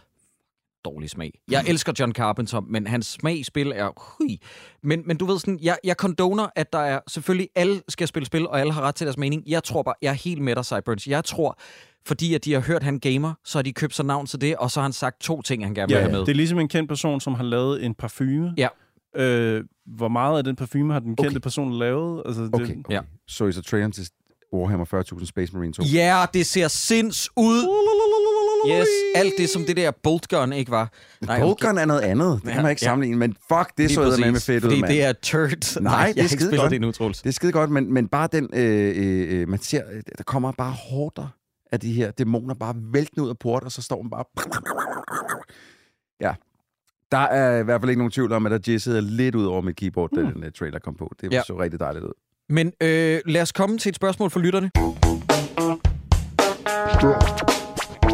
[0.86, 1.32] Dårlig smag.
[1.52, 3.90] Jeg elsker John Carpenter, men hans smag i spil er...
[4.18, 4.38] Hui.
[4.84, 7.00] Men, men du ved sådan, jeg, jeg condoner, at der er...
[7.08, 9.44] Selvfølgelig, alle skal spille spil, og alle har ret til deres mening.
[9.48, 11.08] Jeg tror bare, jeg er helt med dig, Cyburns.
[11.08, 11.58] Jeg tror,
[12.08, 14.56] fordi at de har hørt, han gamer, så har de købt sig navn til det,
[14.56, 16.20] og så har han sagt to ting, han gerne vil Ja, have med.
[16.20, 18.54] det er ligesom en kendt person, som har lavet en parfume.
[18.58, 18.68] Ja.
[19.16, 21.40] Øh, hvor meget af den parfume har den kendte Okay.
[21.40, 22.24] person lavet?
[22.26, 22.94] Altså, det, Okay, okay.
[22.96, 23.02] Ja.
[23.28, 24.10] Så I så traileren til
[24.54, 24.86] Warhammer
[25.20, 25.84] 40.000 Space Marine 2?
[25.94, 27.60] Ja, yeah, det ser sinds ud.
[28.70, 30.92] Yes, alt det, som det der boltgun ikke var.
[31.22, 32.40] Nej, Boltgun er noget andet.
[32.46, 32.88] Det kan man ikke ja.
[32.90, 34.92] sammenligne, men fuck, det Lige så med med fedt ud, Fordi mand.
[34.94, 35.82] det er turd.
[35.82, 36.70] Nej, jeg det er skide godt.
[36.70, 37.22] det endnu, Troels.
[37.22, 39.82] Det er skide godt, men, men bare den, øh, øh, øh, man ser,
[40.18, 41.28] der kommer bare hårder
[41.72, 44.24] af de her dæmoner bare væltende ud af port, og så står man bare...
[46.22, 46.34] Ja.
[47.12, 49.62] Der er i hvert fald ikke nogen tvivl om, at der jizzede lidt ud over
[49.62, 51.12] mit keyboard, da den uh, trailer kom på.
[51.22, 51.42] Det Ja.
[51.48, 52.14] så rigtig dejligt ud.
[52.50, 54.72] Men øh, lad os komme til et spørgsmål for lytterne.
[56.94, 57.63] Spørgsmål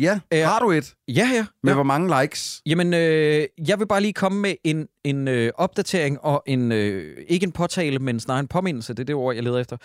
[0.00, 0.46] Ja, Ja.
[0.46, 0.94] har du et?
[1.08, 1.46] Ja, ja.
[1.62, 1.74] Med ja.
[1.74, 2.62] hvor mange likes?
[2.66, 7.16] Jamen, øh, jeg vil bare lige komme med en, en øh, opdatering og en, øh,
[7.28, 8.92] ikke en påtale, men snarere en påmindelse.
[8.94, 9.76] Det er det ord, jeg leder efter.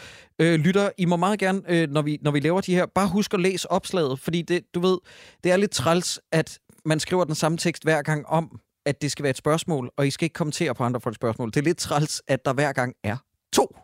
[0.42, 3.08] Øh, lytter, I må meget gerne, øh, når, vi, når vi laver de her, bare
[3.08, 4.98] husk at læse opslaget, fordi det, du ved,
[5.44, 9.12] det er lidt træls, at man skriver den samme tekst hver gang om, at det
[9.12, 11.50] skal være et spørgsmål, og I skal ikke kommentere på andre folks spørgsmål.
[11.50, 13.18] Det er lidt træls, at der hver gang er
[13.54, 13.76] to,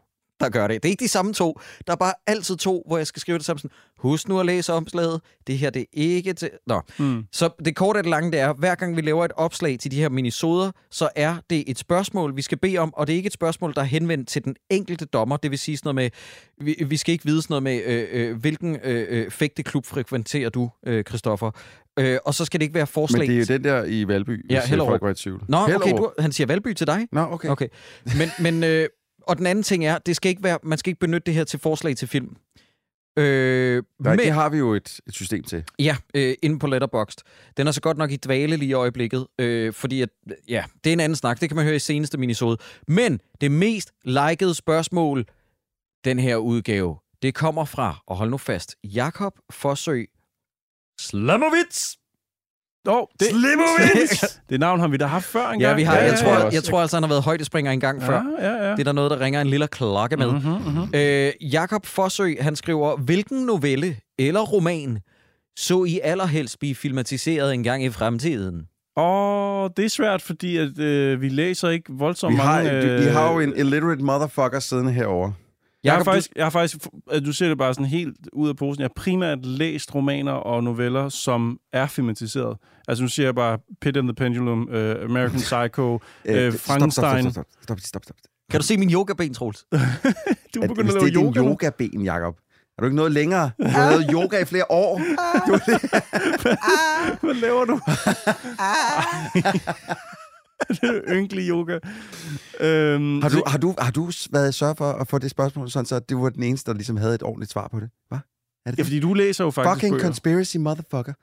[0.41, 0.83] der gør det.
[0.83, 1.59] Det er ikke de samme to.
[1.87, 4.45] Der er bare altid to, hvor jeg skal skrive det samme sådan, husk nu at
[4.45, 5.21] læse opslaget.
[5.47, 6.49] Det her, det er ikke til...
[6.67, 6.81] Nå.
[6.99, 7.23] Mm.
[7.31, 9.91] Så det korte og det lange, det er, hver gang vi laver et opslag til
[9.91, 13.17] de her minisoder, så er det et spørgsmål, vi skal bede om, og det er
[13.17, 15.37] ikke et spørgsmål, der er henvendt til den enkelte dommer.
[15.37, 16.11] Det vil sige sådan noget
[16.59, 19.85] med, vi, vi skal ikke vide sådan noget med, øh, øh, hvilken øh, øh, fægteklub
[19.85, 21.51] frekventerer du, øh, Christoffer.
[21.99, 23.19] Øh, og så skal det ikke være forslag...
[23.19, 24.89] Men det er jo den der i Valby, Ja, hvis Hellerup.
[24.89, 25.43] folk var i tvivl.
[25.47, 27.07] Nå, okay, du, han siger Valby til dig?
[27.11, 27.49] Nå, okay.
[27.49, 27.67] Okay.
[28.17, 28.87] Men, men øh,
[29.31, 31.43] og den anden ting er, det skal ikke være, man skal ikke benytte det her
[31.43, 32.35] til forslag til film.
[33.17, 35.63] Øh, Nej, men, det har vi jo et, et system til.
[35.79, 37.19] Ja, øh, inde på Letterboxd.
[37.57, 40.09] Den er så godt nok i dvale lige i øjeblikket, øh, fordi at,
[40.47, 41.41] ja, det er en anden snak.
[41.41, 42.57] Det kan man høre i seneste minisode.
[42.87, 45.25] Men det mest likede spørgsmål,
[46.05, 50.09] den her udgave, det kommer fra, og hold nu fast, Jakob Forsøg
[50.99, 51.97] Slamovits.
[52.87, 54.39] Oh, det, Slimovits!
[54.49, 55.61] det navn har vi da haft før engang.
[55.61, 56.49] Ja, vi har, Ja, jeg, ja, tror, ja.
[56.53, 58.23] jeg tror altså, han har været højdespringer en gang før.
[58.39, 58.71] Ja, ja, ja.
[58.71, 60.31] Det er der noget, der ringer en lille klokke med.
[60.31, 60.89] Mm-hmm, mm-hmm.
[60.93, 64.99] Øh, Jakob Forsøg, han skriver, hvilken novelle eller roman
[65.57, 68.67] så I allerhelst blive filmatiseret en gang i fremtiden?
[68.97, 72.81] Åh, det er svært, fordi at, øh, vi læser ikke voldsomt Vi har, mange...
[72.81, 75.33] vi, vi har jo øh, en illiterate motherfucker siddende herovre.
[75.83, 76.77] Jeg har, faktisk, jeg har faktisk,
[77.11, 80.31] at du ser det bare sådan helt ud af posen, jeg har primært læst romaner
[80.31, 82.57] og noveller, som er filmatiseret.
[82.87, 87.31] Altså nu siger jeg bare Pit and the Pendulum, uh, American Psycho, stop, Frankenstein.
[87.31, 88.15] Stop, stop, stop, stop, stop.
[88.51, 89.65] Kan du se min yogaben, Troels?
[90.55, 91.41] Du er At, begyndt at det lave er din yoga.
[91.41, 91.47] nu.
[91.49, 92.35] yogaben, Jacob.
[92.77, 93.51] Er du ikke noget længere?
[93.63, 94.97] Du har lavet yoga i flere år.
[95.47, 95.51] Du,
[97.25, 97.79] Hvad laver du?
[100.81, 101.79] det er ynkelig yoga.
[102.59, 105.85] Øhm, har, du, har, du, har du været sørget for at få det spørgsmål, sådan
[105.85, 107.89] så du var den eneste, der ligesom havde et ordentligt svar på det?
[108.07, 108.17] Hvad?
[108.17, 108.85] Er det Ja, det?
[108.85, 110.03] fordi du læser jo faktisk Fucking bøger.
[110.05, 111.13] conspiracy motherfucker.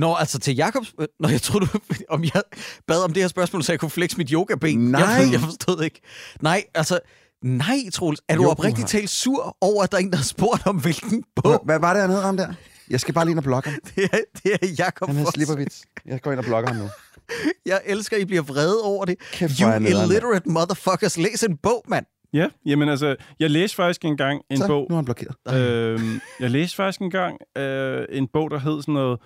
[0.00, 0.94] Nå, altså til Jakobs...
[1.00, 1.78] øh, Nå, jeg troede, du,
[2.14, 2.42] om jeg
[2.86, 4.78] bad om det her spørgsmål, så jeg kunne flexe mit yogaben.
[4.90, 5.00] Nej.
[5.00, 6.00] Jeg, jeg forstod ikke.
[6.40, 6.98] Nej, altså...
[7.44, 8.20] Nej, Troels.
[8.28, 10.66] Er du Jo, du oprigtigt talt sur over, at der er en, der har spurgt
[10.66, 12.52] om, hvilken bog Hvad var det, han hed ham der?
[12.90, 13.78] Jeg skal bare lige ind og blokke ham.
[13.96, 15.30] det er, det er Jakob Han hedder.
[15.30, 15.82] Slippervits.
[16.06, 16.88] Jeg går ind og blokker ham nu.
[17.66, 19.18] Jeg elsker, at I bliver vrede over det.
[19.32, 21.18] Kæft, You er illiterate motherfuckers.
[21.18, 22.06] Læs en bog, mand.
[22.34, 25.34] Ja, jamen altså, jeg læste faktisk engang en Så, bog, nu er han blokeret.
[25.54, 29.18] øhm, jeg læste faktisk engang øh, en bog, der hed sådan noget...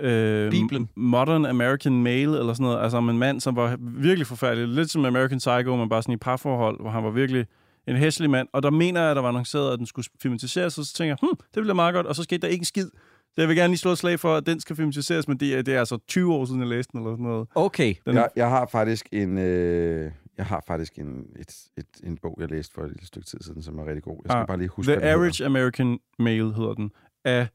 [0.00, 0.88] Øh, Bibelen.
[0.96, 2.82] Modern American Male, eller sådan noget.
[2.82, 4.68] Altså om en mand, som var virkelig forfærdelig.
[4.68, 7.46] Lidt som American Psycho, men bare sådan i parforhold, hvor han var virkelig
[7.88, 8.48] en hæslig mand.
[8.52, 11.10] Og der mener jeg, at der var annonceret, at den skulle filmatiseres, og så tænker
[11.22, 12.06] jeg, hm, det bliver meget godt.
[12.06, 12.88] Og så skete der ikke en skid.
[13.36, 15.54] Så jeg vil gerne lige slå et slag for, at den skal filmatiseres, men det
[15.58, 17.48] er, det er altså 20 år siden, jeg læste den, eller sådan noget.
[17.54, 17.94] Okay.
[18.06, 19.38] Den, Jeg, jeg har faktisk en...
[19.38, 23.26] Øh, jeg har faktisk en, et, et, en bog, jeg læste for et lille stykke
[23.26, 24.16] tid siden, som er rigtig god.
[24.24, 26.90] Jeg skal Ah, bare lige huske, The Average American Male hedder den,
[27.24, 27.48] af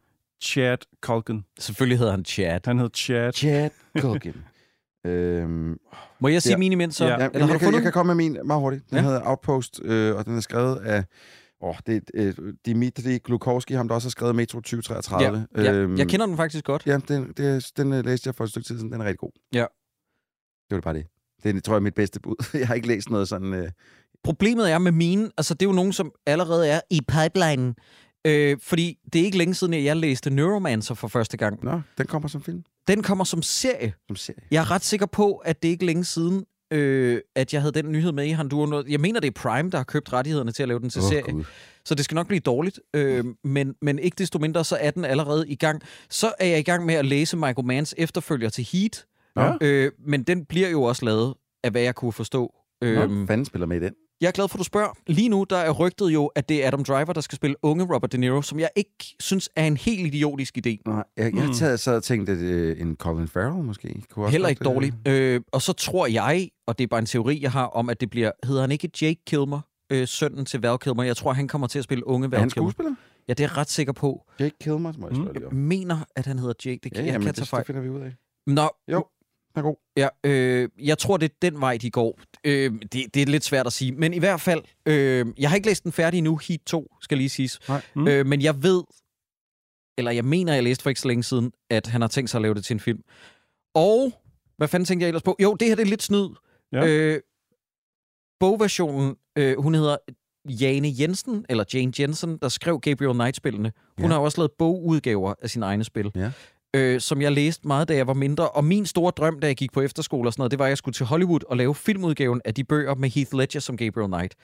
[0.44, 1.44] Chad Culkin.
[1.60, 2.60] Selvfølgelig hedder han Chad.
[2.66, 3.18] Han hed Chad.
[3.18, 3.32] hedder.
[3.32, 3.70] Chad
[4.02, 4.34] Culkin.
[5.12, 5.78] øhm,
[6.20, 6.58] Må jeg sige Ja.
[6.58, 7.06] min imens så?
[7.06, 7.10] Ja.
[7.10, 8.90] ja, Eller jamen, har du jeg, kan, jeg kan komme med min meget hurtigt.
[8.90, 9.04] Den ja.
[9.04, 11.04] hedder Outpost, øh, og den er skrevet af
[11.64, 15.48] Åh, det er øh, Dimitri Glukovski, ham der også har skrevet Metro 2033.
[15.56, 16.84] Ja, ja, Øhm, jeg kender den faktisk godt.
[16.86, 18.92] Ja, den, det, den øh, læste jeg for et stykke tid siden.
[18.92, 19.32] Den er rigtig god.
[19.54, 19.66] Ja.
[20.70, 21.06] Det var bare det.
[21.44, 22.36] Det tror jeg er mit bedste bud.
[22.60, 23.54] Jeg har ikke læst noget sådan...
[23.54, 23.72] Øh...
[24.24, 27.76] Problemet er med mine, altså det er jo nogen, som allerede er i pipelinen.
[28.26, 31.64] Øh, fordi det er ikke længe siden, at jeg læste Neuromancer for første gang.
[31.64, 32.64] Nå, den kommer som film.
[32.88, 33.94] Den kommer som serie.
[34.08, 34.40] Som serie.
[34.52, 37.72] Jeg er ret sikker på, at det ikke er længe siden, øh, at jeg havde
[37.74, 38.86] den nyhed med i Honduras.
[38.90, 41.08] Jeg mener, det er Prime, der har købt rettighederne til at lave den til Åh,
[41.10, 41.34] serie.
[41.34, 41.44] Gud.
[41.86, 42.80] Så det skal nok blive dårligt.
[42.94, 45.82] Øh, men, men ikke desto mindre, så er den allerede i gang.
[46.10, 49.06] Så er jeg i gang med at læse Michael Manns efterfølger til Heat.
[49.36, 49.58] Nå.
[49.62, 52.54] Øh, men den bliver jo også lavet af, hvad jeg kunne forstå.
[52.82, 53.94] Nå, Øh, fanden spiller med i den.
[54.22, 54.94] Jeg er glad for, at du spørger.
[55.08, 57.84] Lige nu der er rygtet jo, at det er Adam Driver, der skal spille unge
[57.96, 60.78] Robert De Niro, som jeg ikke synes er en helt idiotisk idé.
[60.86, 61.38] Nej, jeg, jeg Mm.
[61.40, 64.94] har taget, så og tænkt, at øh, en Colin Farrell måske kunne Heller ikke dårlig.
[65.08, 68.02] Øh, og så tror jeg, og det er bare en teori, jeg har, om at
[68.02, 69.60] det bliver, hedder han ikke Jake Kilmer,
[69.92, 71.04] øh, sønnen til Val Kilmer.
[71.04, 72.70] Jeg tror, han kommer til at spille unge Er Val han Kilmer.
[72.72, 72.96] skuespiller?
[73.28, 74.24] Ja, det er jeg ret sikker på.
[74.40, 75.24] Jake Kilmer, må jeg Mm.
[75.24, 76.80] spørge lige Jeg mener, at han hedder Jake.
[76.84, 77.60] Det, Ja, jeg ja, kan men tage det, fejl.
[77.60, 78.16] det finder vi ud af.
[78.48, 79.06] Nå, Jo,
[79.60, 79.76] er god.
[79.98, 82.20] Ja, øh, jeg tror, det er den vej, de går.
[82.44, 83.92] Øh, det, det er lidt svært at sige.
[83.92, 87.18] Men i hvert fald, øh, jeg har ikke læst den færdig endnu, Heat 2, skal
[87.18, 87.60] lige siges.
[87.68, 87.82] Nej.
[87.96, 88.08] Mm.
[88.08, 88.84] Øh, men jeg ved,
[89.98, 92.38] eller jeg mener, jeg læste for ikke så længe siden, at han har tænkt sig
[92.38, 93.02] at lave det til en film.
[93.76, 94.14] Og,
[94.58, 95.36] hvad fanden tænkte jeg ellers på?
[95.42, 96.30] Jo, det her det er lidt snyd.
[96.72, 96.88] Ja.
[96.88, 97.20] Øh,
[98.40, 99.98] bogversionen, øh, hun hedder
[100.50, 103.72] Jane Jensen, eller Jane Jensen, der skrev Gabriel Knight-spillene.
[103.98, 104.16] Hun Ja.
[104.16, 106.12] har også lavet bogudgaver af sine egne spil.
[106.16, 106.32] Ja.
[106.76, 108.50] Øh, som jeg læste meget, da jeg var mindre.
[108.50, 110.70] Og min store drøm, da jeg gik på efterskole og sådan noget, det var, at
[110.70, 114.08] jeg skulle til Hollywood og lave filmudgaven af de bøger med Heath Ledger som Gabriel
[114.08, 114.36] Knight.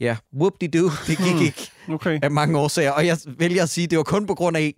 [0.00, 2.18] Ja, whoop-de-doo, det gik ikke Okay.
[2.22, 2.90] af mange årsager.
[2.90, 4.74] Og jeg vælger at sige, at det var kun på grund af,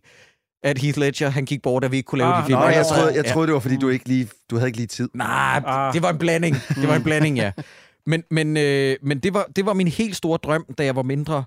[0.62, 2.58] at Heath Ledger han gik bort, at vi ikke kunne lave Ah, de film.
[2.58, 4.86] Og jeg troede, jeg troede, det var, fordi du ikke lige, du havde ikke lige
[4.86, 5.08] tid.
[5.14, 5.94] Nej, Ah.
[5.94, 6.56] det var en blanding.
[6.68, 7.52] Det var en blanding, ja.
[8.06, 11.02] Men, men, øh, men det, var, det var min helt store drøm, da jeg var
[11.02, 11.44] mindre.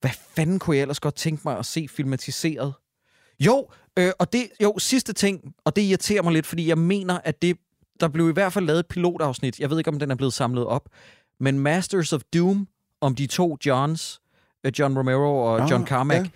[0.00, 2.72] Hvad fanden kunne jeg ellers godt tænke mig at se filmatiseret?
[3.40, 3.66] Jo,
[3.98, 7.42] øh, og det, jo, sidste ting, og det irriterer mig lidt, fordi jeg mener, at
[7.42, 7.56] det,
[8.00, 9.58] der blev i hvert fald lavet et pilotafsnit.
[9.60, 10.88] Jeg ved ikke, om den er blevet samlet op.
[11.40, 12.68] Men Masters of Doom,
[13.00, 14.20] om de to Johns,
[14.64, 16.30] øh, John Romero og Ah, John Carmack, ja.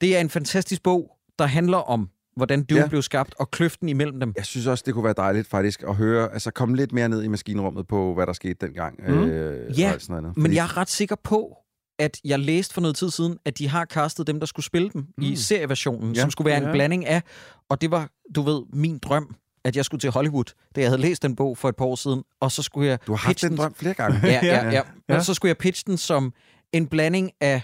[0.00, 2.88] det er en fantastisk bog, der handler om, hvordan Doom Ja.
[2.88, 4.32] blev skabt, og kløften imellem dem.
[4.36, 7.22] Jeg synes også, det kunne være dejligt faktisk at høre, altså komme lidt mere ned
[7.22, 9.00] i maskinrummet på, hvad der skete dengang.
[9.08, 9.14] Mm.
[9.24, 10.36] Øh, Ja, sådan noget.
[10.36, 11.56] Men jeg er ret sikker på,
[12.02, 14.90] at jeg læste for noget tid siden, at de har castet dem, der skulle spille
[14.92, 15.22] dem mm.
[15.24, 16.20] i serieversionen, Ja.
[16.20, 16.72] som skulle være en Ja.
[16.72, 17.22] blanding af,
[17.68, 19.34] og det var, du ved, min drøm,
[19.64, 20.44] at jeg skulle til Hollywood,
[20.76, 22.98] da jeg havde læst den bog for et par år siden, og så skulle jeg
[23.06, 24.20] Du har haft den drøm flere gange.
[24.28, 24.82] Ja, ja, ja.
[25.08, 25.16] Ja.
[25.16, 26.32] Og så skulle jeg pitche den som
[26.72, 27.62] en blanding af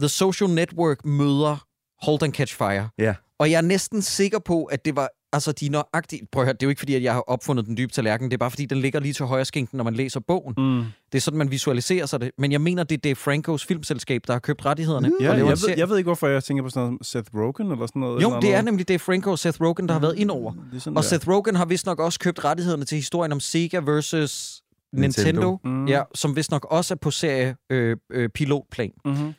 [0.00, 1.66] The Social Network møder
[2.02, 2.88] Hold and Catch Fire.
[2.98, 3.14] Ja.
[3.38, 6.26] Og jeg er næsten sikker på, at det var altså de nøjagtige...
[6.32, 8.30] Prøv at høre, det er jo ikke fordi, at jeg har opfundet den dybe tallerken.
[8.30, 10.54] Det er bare fordi, den ligger lige til højre skænken, når man læser bogen.
[10.58, 10.84] Mm.
[11.12, 12.30] Det er sådan, man visualiserer sig det.
[12.38, 15.10] Men jeg mener, det er Dave Francos filmselskab, der har købt rettighederne.
[15.20, 17.86] Ja, jeg, ved, jeg ved ikke, hvorfor jeg tænker på sådan noget Seth Rogen eller
[17.86, 18.22] sådan noget.
[18.22, 18.64] Jo, eller det er noget.
[18.64, 20.52] nemlig Dave Franco og Seth Rogen, der har været ind over.
[20.52, 21.08] Det er sådan Og der.
[21.08, 24.62] Seth Rogen har vist nok også købt rettighederne til historien om Sega versus
[24.92, 25.50] Nintendo, Nintendo.
[25.50, 25.86] Nintendo Mm.
[25.88, 28.90] ja, som vist nok også er på serie øh, øh, pilotplan.
[29.04, 29.32] Mm-hmm.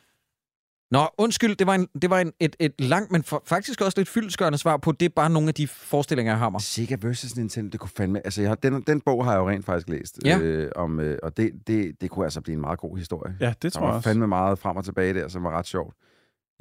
[0.90, 3.98] Nå, undskyld, det var, en, det var en, et, et langt, men for, faktisk også
[3.98, 6.60] lidt fyldskørende svar på, det er bare nogle af de forestillinger, jeg har mig.
[6.60, 8.26] Sega versus Nintendo, det kunne fandme...
[8.26, 10.18] Altså, jeg har, den, den bog har jeg jo rent faktisk læst.
[10.24, 10.38] Ja.
[10.38, 13.36] Øh, om, øh, og det, det, det kunne altså blive en meget god historie.
[13.40, 14.08] Ja, det tror jeg også.
[14.08, 15.94] fandme meget frem og tilbage der, som var ret sjovt.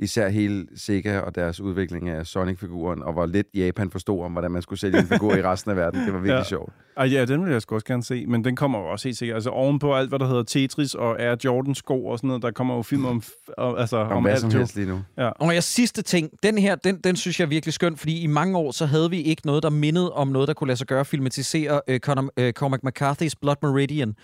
[0.02, 4.52] Især hele Sega og deres udvikling af Sonic-figuren, og hvor lidt Japan forstod om, hvordan
[4.52, 6.00] man skulle sælge en figur i resten af verden.
[6.06, 6.38] Det var virkelig Ja.
[6.44, 6.44] ja.
[6.44, 6.74] sjovt.
[6.98, 9.18] Ej, ja, den vil jeg sgu også gerne se, men den kommer jo også helt
[9.18, 9.36] sikkert.
[9.36, 12.52] Altså ovenpå alt, hvad der hedder Tetris og Air Jordan sko og sådan noget, der
[12.52, 13.24] kommer jo film om,
[13.58, 15.00] om, altså, Om, om hvad alt som helst lige nu.
[15.18, 18.28] Og jeg sidste ting, den her, den, den synes jeg er virkelig skøn, fordi i
[18.28, 20.88] mange år, så havde vi ikke noget, der mindede om noget, der kunne lade sig
[20.88, 24.16] gøre at filmatisere øh, Conor, øh, Cormac McCarthy's Blood Meridian,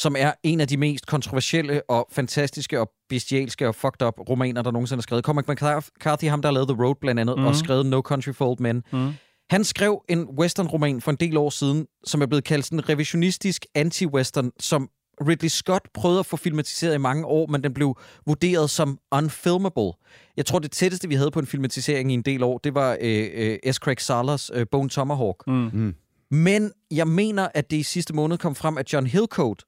[0.00, 4.62] som er en af de mest kontroversielle og fantastiske og bestialske og fucked up romaner,
[4.62, 5.24] der nogensinde er skrevet.
[5.24, 7.44] Cormac McCarthy, ham der har lavet The Road blandt andet, mm.
[7.44, 7.58] og Mhm.
[7.58, 8.82] skrevet No Country for Old Men.
[8.92, 9.12] Mm.
[9.50, 12.88] Han skrev en western-roman for en del år siden, som er blevet kaldt sådan en
[12.88, 14.88] revisionistisk anti-western, som
[15.28, 19.92] Ridley Scott prøvede at få filmatiseret i mange år, men den blev vurderet som unfilmable.
[20.36, 22.96] Jeg tror, det tætteste, vi havde på en filmatisering i en del år, det var
[23.00, 23.76] øh, øh, S.
[23.76, 25.36] Craig Salas øh, Bone Tomahawk.
[25.46, 25.70] Mm.
[25.72, 25.94] Mm.
[26.30, 29.64] Men jeg mener, at det i sidste måned kom frem, at John Hillcoat,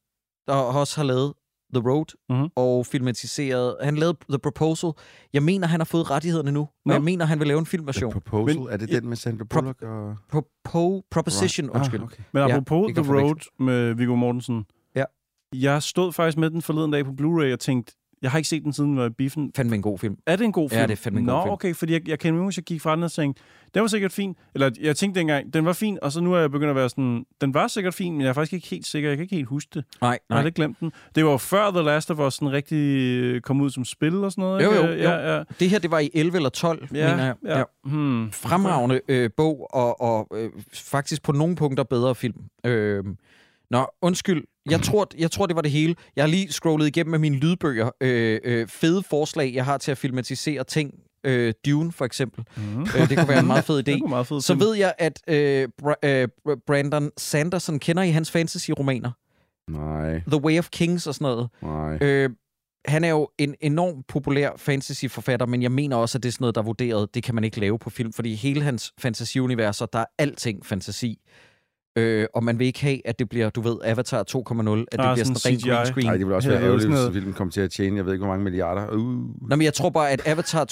[0.47, 1.33] der også har lavet
[1.75, 2.49] The Road Mhm.
[2.57, 4.91] og filmatiseret, han lavede The Proposal.
[5.33, 6.93] Jeg mener, han har fået rettighederne nu, og Nå.
[6.93, 8.13] jeg mener, han vil lave en The filmversion.
[8.13, 9.83] Proposal, Men- er det den med Sandra Bullock?
[9.83, 10.17] Og...
[10.31, 11.77] Propo, Proposition, Right.
[11.77, 12.01] undskyld.
[12.01, 12.23] Ah, okay.
[12.33, 14.65] Men Ja, apropos ikke The Road med Viggo Mortensen.
[14.95, 15.05] Ja.
[15.55, 17.93] Jeg stod faktisk med den forleden dag på Blu-ray og tænkte,
[18.23, 19.53] Jeg har ikke set den siden den var i biffen.
[19.57, 20.17] Fandme en god film.
[20.27, 20.87] Er det en god Ja, film?
[20.89, 21.53] det er fandme en Nå, god film.
[21.53, 23.43] okay, fordi jeg, jeg kan huske, jeg gik fra den og tænkte,
[23.75, 24.37] den var sikkert fin.
[24.55, 26.89] Eller jeg tænkte dengang, den var fin, og så nu er jeg begyndt at være
[26.89, 29.09] sådan, den var sikkert fin, men jeg er faktisk ikke helt sikker.
[29.09, 29.85] Jeg kan ikke helt huske det.
[30.01, 30.39] Nej, Jeg nej.
[30.39, 30.93] har lidt glemt den.
[31.15, 34.33] Det var før The Last of Us sådan rigtig øh, kom ud som spil og
[34.33, 34.65] sådan noget.
[34.65, 34.83] Jo, ikke?
[34.85, 34.99] jo, jo.
[34.99, 35.43] Ja, ja.
[35.61, 37.35] Det her, det var i 11 eller 12, Ja, mener jeg.
[37.45, 37.63] ja.
[37.85, 38.33] Hmm.
[38.33, 42.37] Fremragende øh, bog, og, og øh, faktisk på nogle punkter bedre film.
[42.67, 43.05] Øh,
[43.73, 44.45] nå, undskyld.
[44.71, 45.95] Jeg tror, jeg tror, det var det hele.
[46.17, 47.91] Jeg har lige scrollet igennem med mine lydbøger.
[48.01, 50.95] Øh, øh, fede forslag, jeg har til at filmatisere ting.
[51.27, 52.45] Øh, Dune, for eksempel.
[52.57, 52.83] Mm.
[52.83, 54.09] Øh, det kunne være en meget fed idé.
[54.09, 54.45] Meget fedt.
[54.45, 56.29] Så ved jeg, at øh, Bra- øh,
[56.67, 59.11] Brandon Sanderson kender I hans fantasy-romaner.
[59.71, 61.49] Nej, The Way of Kings og sådan noget.
[61.63, 61.99] nej.
[62.09, 62.31] Øh,
[62.87, 66.43] han er jo en enormt populær fantasy-forfatter, men jeg mener også, at det er sådan
[66.43, 69.87] noget, der er vurderet, det kan man ikke lave på film, fordi hele hans fantasiuniverser,
[69.87, 71.19] der er alting fantasi.
[71.97, 74.99] Øh, og man vil ikke have, at det bliver, du ved, Avatar 2.0, at det
[74.99, 76.07] Ah, bliver sådan sådan rent green screen.
[76.07, 78.13] Nej, det ville også være er ærgerligt, hvis filmen kom til at tjene, jeg ved
[78.13, 78.89] ikke, hvor mange milliarder.
[78.89, 79.49] Uh.
[79.49, 80.65] Nå, men jeg tror bare, at Avatar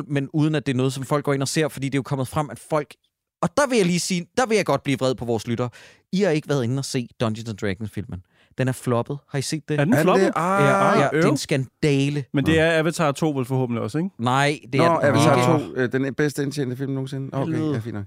[0.00, 1.94] 2.0, men uden at det er noget, som folk går ind og ser, fordi det
[1.94, 2.94] er jo kommet frem, at folk...
[3.42, 5.68] Og der vil jeg lige sige, der vil jeg godt blive vred på vores lytter.
[6.12, 8.22] I har ikke været inde og se Dungeons and Dragons-filmen.
[8.58, 9.18] Den er floppet.
[9.30, 9.80] Har I set det?
[9.80, 10.26] Er den Er det floppet?
[10.26, 10.32] det?
[10.36, 12.24] Ah, ja, ja, det er en skandale.
[12.34, 14.10] Men det er Avatar 2 vel forhåbentlig også, ikke?
[14.18, 15.66] Nej, det Nå, er den Avatar ikke.
[15.74, 17.28] 2, øh, den bedste indtjente film nogensinde.
[17.32, 17.72] Okay, Helvede.
[17.74, 18.04] ja, fint nok.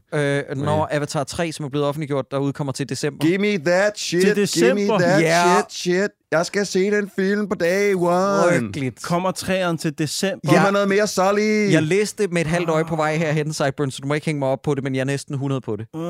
[0.60, 3.26] Øh, når Avatar 3, som er blevet offentliggjort, der udkommer til december.
[3.26, 4.94] Give me that shit, Til give december.
[4.98, 5.44] me that Ja.
[5.58, 6.10] shit, shit.
[6.32, 8.60] Jeg skal se den film på day one.
[8.60, 9.04] Frygteligt.
[9.04, 10.50] Kommer træeren til december?
[10.52, 11.72] Giv mig noget mere Sully.
[11.72, 14.26] Jeg læste det med et halvt øje på vej herhen, Sideburn, så du må ikke
[14.26, 15.88] hænge mig op på det, men jeg er næsten 100 på det.
[15.94, 16.02] Uh.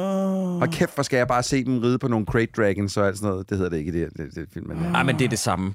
[0.61, 3.17] Og kæft, hvor skal jeg bare se dem ride på nogle crate dragons og alt
[3.17, 3.49] sådan noget.
[3.49, 4.67] Det hedder det ikke i det, det, det film.
[4.67, 5.73] Men, Nej, men det er det samme.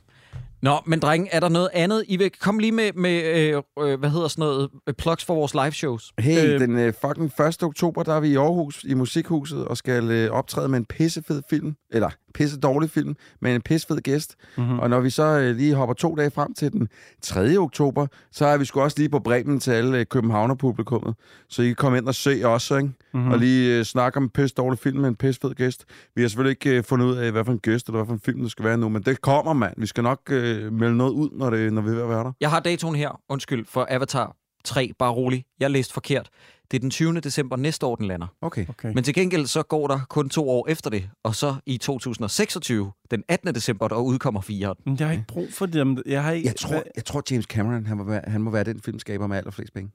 [0.62, 2.04] Nå, men drenge, er der noget andet?
[2.08, 5.34] I vil komme lige med, med øh, øh, hvad hedder sådan noget, øh, plugs for
[5.34, 6.12] vores live shows.
[6.18, 7.62] Hey, Øh, den øh, fucking 1.
[7.62, 11.42] oktober, der er vi i Aarhus i Musikhuset og skal øh, optræde med en pissefed
[11.50, 11.74] film.
[11.90, 14.36] Eller pisse dårlig film, med en pissefed gæst.
[14.56, 14.78] Mm-hmm.
[14.78, 16.88] Og når vi så øh, lige hopper to dage frem til den
[17.22, 17.56] 3.
[17.56, 21.14] oktober, så er vi sgu også lige på Bremen til alle øh, Københavner-publikummet.
[21.48, 22.90] Så I kan komme ind og se os, ikke?
[23.14, 23.30] Mm-hmm.
[23.30, 25.84] Og lige øh, snakke om en pisse dårlig film med en pissefed gæst.
[26.14, 28.14] Vi har selvfølgelig ikke øh, fundet ud af, hvad for en gæst eller hvad for
[28.14, 29.74] en film det skal være nu, men det kommer, mand.
[29.76, 32.08] Vi skal nok øh, Øh, melde noget ud, når, det, når vi er ved at
[32.08, 32.32] være der.
[32.40, 35.44] Jeg har datoen her, undskyld, for Avatar 3, bare rolig.
[35.60, 36.30] Jeg læste forkert.
[36.70, 37.20] Det er den 20.
[37.20, 38.26] december næste år, den lander.
[38.42, 38.66] Okay.
[38.68, 38.92] Okay.
[38.94, 42.92] Men til gengæld så går der kun to år efter det, og så i 2026,
[43.10, 43.54] den 18.
[43.54, 44.74] december, der udkommer 4.
[44.84, 45.98] Men jeg har ikke brug for dem.
[46.06, 46.46] Jeg har ikke...
[46.46, 49.36] Jeg tror, jeg tror James Cameron, han må, være, han må være den filmskaber med
[49.36, 49.90] allerflest penge.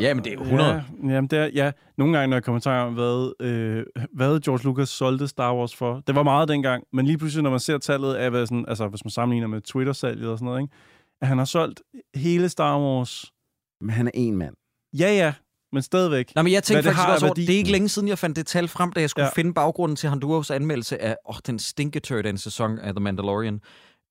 [0.00, 0.84] Ja, men det er 100.
[1.02, 4.64] Ja, jamen det er, ja, nogle gange, når jeg tanke om, hvad, øh, hvad George
[4.64, 6.02] Lucas solgte Star Wars for.
[6.06, 8.88] Det var meget dengang, men lige pludselig, når man ser tallet af, hvad sådan, altså
[8.88, 10.74] hvis man sammenligner med Twitter-salget og sådan noget, ikke?
[11.20, 11.82] at han har solgt
[12.14, 13.32] hele Star Wars.
[13.80, 14.54] Men han er en mand.
[14.98, 15.34] Ja, ja,
[15.72, 16.32] men stadigvæk.
[16.34, 17.46] Nå, men jeg tænkte det faktisk har også over, værdi.
[17.46, 19.30] det er ikke længe siden, jeg fandt det tal frem, da jeg skulle ja.
[19.34, 23.60] Finde baggrunden til Honduras anmeldelse af åh, den stinketur, den sæson af The Mandalorian,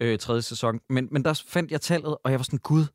[0.02, 0.80] øh, tredje sæson.
[0.90, 2.86] Men, men der fandt jeg tallet, og jeg var sådan, gud,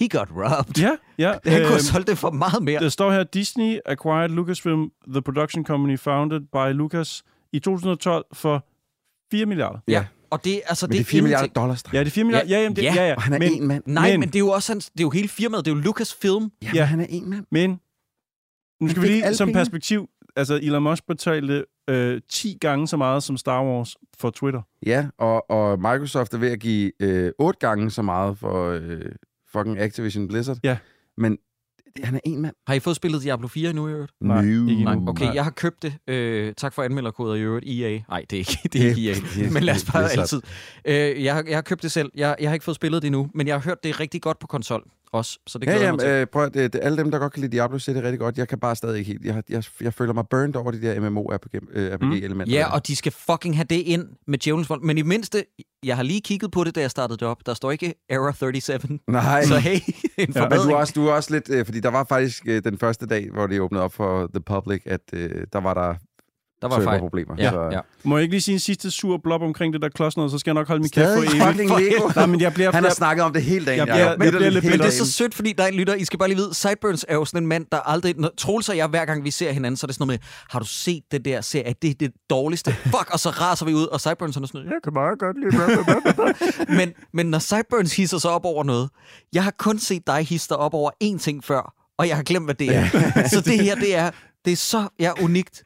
[0.00, 0.78] he got robbed.
[0.78, 1.30] Ja, ja.
[1.32, 2.80] Han kunne have øhm, solgt det for meget mere.
[2.80, 7.22] Der står her, Disney acquired Lucasfilm, the production company founded by Lucas,
[7.52, 8.66] i 2012 for
[9.30, 9.78] 4 milliarder.
[9.88, 10.06] Ja.
[10.30, 11.82] Og det, altså, Men det er 4 milliarder dollars.
[11.92, 12.48] Ja, det er 4 milliarder.
[12.48, 12.94] Ja, jamen, det, Ja.
[12.94, 13.14] ja, ja.
[13.14, 13.82] Og han er men, en mand.
[13.86, 15.74] Nej, men, Men- det er jo også hans, det er jo hele firmaet, det er
[15.74, 16.50] jo Lucasfilm.
[16.62, 16.84] Ja, Ja.
[16.84, 17.46] han er en mand.
[17.50, 17.80] Men
[18.80, 19.60] nu skal vi lige som pengene.
[19.60, 24.62] perspektiv, altså Elon Musk betalte øh, 10 gange så meget som Star Wars for Twitter.
[24.86, 29.00] Ja, og, og Microsoft er ved at give øh, otte gange så meget for øh,
[29.52, 30.58] fucking Activision Blizzard.
[30.64, 30.76] Ja.
[31.18, 31.38] Men
[32.02, 32.54] han er en mand.
[32.66, 34.12] Har I fået spillet Diablo 4 nu i øvrigt?
[34.20, 34.84] Nej, ikke.
[34.84, 35.94] Nej, okay, jeg har købt det.
[36.08, 37.66] Øh, tak for anmelderkoder i øvrigt.
[37.66, 38.00] EA.
[38.08, 39.50] Nej, det er ikke, det er ikke EA.
[39.54, 40.42] Men lad os det bare altid.
[40.84, 42.10] Øh, jeg, har, jeg har købt det selv.
[42.14, 44.22] Jeg, jeg har ikke fået spillet det endnu, men jeg har hørt, det er rigtig
[44.22, 45.38] godt på konsol også.
[45.46, 46.08] Så det Ja, glæder ja, jeg mig til.
[46.08, 48.18] øh, prøv at, det, det, alle dem, der godt kan lide Diablo, siger det rigtig
[48.18, 48.38] godt.
[48.38, 49.24] Jeg kan bare stadig ikke helt.
[49.24, 52.44] Jeg, jeg, jeg føler mig burned over de der MMO-RPG-elementer.
[52.44, 52.50] Mm.
[52.52, 54.82] Ja, og de skal fucking have det ind med Djævelens Vold.
[54.82, 55.44] Men i mindste,
[55.84, 57.46] jeg har lige kigget på det, da jeg startede det op.
[57.46, 58.98] Der står ikke Error 37.
[59.08, 59.74] Nej, Så hey,
[60.18, 61.50] en Ja, men du er, også, du er også lidt...
[61.50, 64.40] Øh, fordi der var faktisk øh, den første dag, hvor det åbnede op for the
[64.42, 65.94] public, at øh, der var der
[66.70, 66.98] der var fejl.
[67.00, 67.34] problemer.
[67.38, 67.80] Ja, så, ja.
[68.04, 70.38] Må jeg ikke lige sige en sidste sur blob omkring det der klods noget, så
[70.38, 71.42] skal jeg nok holde min kæft for evigt.
[71.44, 72.08] fucking Lego.
[72.16, 72.72] Nej, men jeg bliver...
[72.72, 73.78] Han har snakket om det hele dagen.
[73.78, 75.94] Jeg bliver- jeg bliver lidt- Men det er så sødt, fordi der er en lytter.
[75.94, 78.14] I skal bare lige vide, Sideburns er jo sådan en mand, der aldrig...
[78.18, 80.28] Når Troels og jeg, hver gang vi ser hinanden, så er det sådan noget med,
[80.50, 81.74] har du set det der serie?
[81.82, 82.72] Det er det dårligste.
[82.72, 85.36] Fuck, og så raser vi ud, og Sideburns er sådan noget, jeg kan meget godt
[85.40, 88.90] lide men, men når Sideburns hisser sig op over noget,
[89.32, 92.22] jeg har kun set dig hisse dig op over én ting før, og jeg har
[92.22, 92.88] glemt, hvad det er.
[93.28, 94.10] så det her, det er,
[94.44, 95.62] det er så ja, unikt.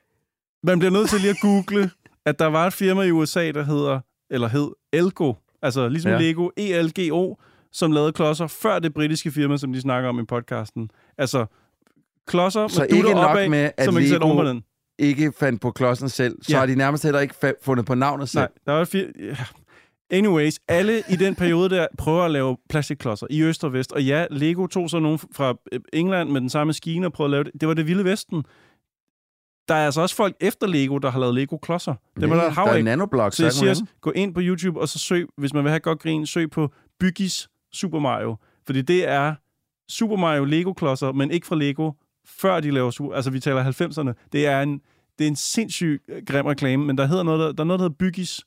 [0.62, 1.90] Man bliver nødt til lige at google,
[2.26, 4.00] at der var et firma i USA, der hedder,
[4.30, 5.32] eller hed Elgo,
[5.62, 6.18] altså ligesom Ja.
[6.18, 7.34] Lego, ELGO,
[7.72, 10.90] som lavede klodser før det britiske firma, som de snakker om i podcasten.
[11.18, 11.46] Altså,
[12.26, 14.64] klodser Så med ikke nok opad, med, at som man Lego- den.
[14.98, 16.58] Ikke fandt på klodsen selv, så Ja.
[16.58, 18.40] har de nærmest heller ikke fundet på navnet selv.
[18.40, 19.36] Nej, der var et fir- ja.
[20.16, 23.92] Anyways, alle i den periode der prøver at lave plastikklodser i øst og vest.
[23.92, 25.54] Og ja, Lego tog så nogen fra
[25.92, 27.60] England med den samme maskine og prøvede at lave det.
[27.60, 28.44] Det var det vilde vesten.
[29.70, 31.94] Der er altså også folk efter Lego, der har lavet Lego-klodser.
[32.20, 33.36] Det var der et hav der er nanoblocks.
[33.36, 35.80] Så jeg siger også, gå ind på YouTube, og så søg, hvis man vil have
[35.80, 36.68] godt grin, søg på
[37.00, 38.36] Byggis Super Mario.
[38.66, 39.34] Fordi det er
[39.88, 41.92] Super Mario Lego-klodser, men ikke fra Lego,
[42.26, 43.14] før de laver Super...
[43.14, 44.28] Altså, vi taler 90'erne.
[44.32, 44.80] Det er en,
[45.18, 47.80] det er en sindssyg øh, grim reklame, men der, hedder noget, der, der er noget,
[47.80, 48.40] der hedder Byggis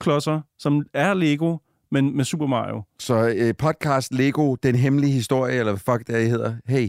[0.00, 1.56] klodser, som er Lego,
[1.90, 2.82] men med Super Mario.
[2.98, 6.54] Så øh, podcast Lego, Den Hemmelige Historie, eller hvad fuck det er, I hedder.
[6.66, 6.88] Hey,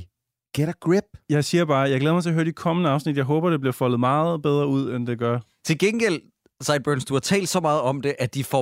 [0.57, 1.03] get a grip.
[1.29, 3.17] Jeg siger bare, jeg glæder mig til at høre de kommende afsnit.
[3.17, 5.39] Jeg håber, det bliver foldet meget bedre ud, end det gør.
[5.65, 6.21] Til gengæld,
[6.61, 8.61] Sideburns, du har talt så meget om det, at de får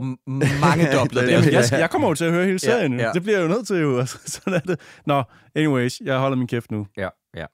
[0.62, 1.38] mange dobler der.
[1.38, 1.52] er.
[1.52, 3.08] Jeg, jeg kommer jo til at høre hele serien Ja, ja, ja.
[3.08, 3.14] ja.
[3.14, 3.98] Det bliver jeg jo nødt til jo.
[4.00, 4.80] Altså, sådan er det.
[5.06, 5.24] Nå,
[5.56, 6.88] anyways, jeg holder min kæft nu.
[6.98, 7.46] Ja, ja.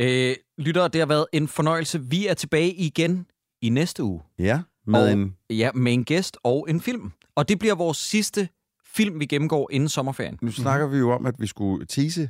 [0.00, 2.00] Øh, lyttere, det har været en fornøjelse.
[2.02, 3.26] Vi er tilbage igen
[3.62, 4.20] i næste uge.
[4.38, 5.36] Ja, med og, en...
[5.50, 7.12] Ja, med en gæst og en film.
[7.36, 8.48] Og det bliver vores sidste
[8.86, 10.38] film, vi gennemgår inden sommerferien.
[10.42, 12.28] Nu snakker vi jo om, at vi skulle tease,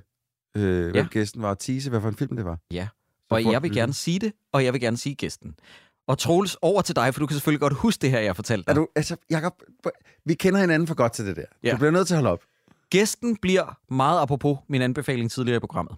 [0.56, 1.06] øh, hvem Ja.
[1.10, 2.58] gæsten var, og tease, hvad for en film det var.
[2.70, 2.88] Ja.
[3.30, 5.54] Og jeg vil gerne sige det, og jeg vil gerne sige gæsten.
[6.06, 8.34] Og Troels, over til dig, for du kan selvfølgelig godt huske det her, jeg har
[8.34, 8.72] fortalt dig.
[8.72, 9.52] Er du, altså, Jacob,
[10.24, 11.44] vi kender hinanden for godt til det der.
[11.62, 11.70] Ja.
[11.72, 12.42] Du bliver nødt til at holde op.
[12.90, 15.96] Gæsten bliver meget apropos min anbefaling tidligere i programmet.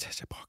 [0.00, 0.48] Tasha Brock.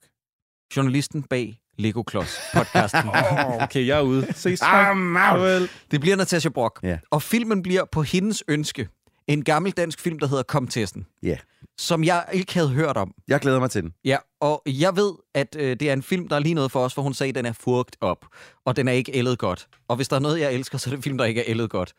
[0.76, 3.02] Journalisten bag Lego Klods podcasten.
[3.32, 4.34] Oh, okay, jeg er ude.
[4.34, 4.60] Ses.
[4.60, 5.70] Farvel.
[5.92, 6.80] Det bliver Natasha Brock.
[6.84, 7.00] Ja.
[7.12, 8.88] Og filmen bliver på hendes ønske
[9.28, 11.06] en gammel dansk film, der hedder Kom Testen.
[11.24, 11.38] Ja.
[11.78, 13.12] Som jeg ikke havde hørt om.
[13.28, 13.94] Jeg glæder mig til den.
[14.06, 16.80] Ja, og jeg ved, at øh, det er en film, der er lige noget for
[16.80, 18.26] os, for hun sagde, at den er fugt op,
[18.66, 19.68] og den er ikke ældet godt.
[19.88, 21.46] Og hvis der er noget, jeg elsker, så er det en film, der ikke er
[21.48, 21.94] ældet godt.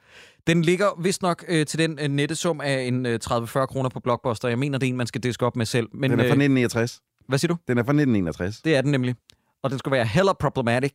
[0.47, 3.89] Den ligger vist nok øh, til den øh, nette sum af en øh, 30-40 kroner
[3.89, 4.49] på Blockbuster.
[4.49, 5.89] Jeg mener, det er en, man skal diske op med selv.
[5.93, 7.01] Men, Den er fra øh, 1969.
[7.29, 7.57] hvad siger du?
[7.69, 8.61] Den er fra 1961.
[8.65, 9.15] Det er den nemlig.
[9.63, 10.93] Og den skal være hella problematic.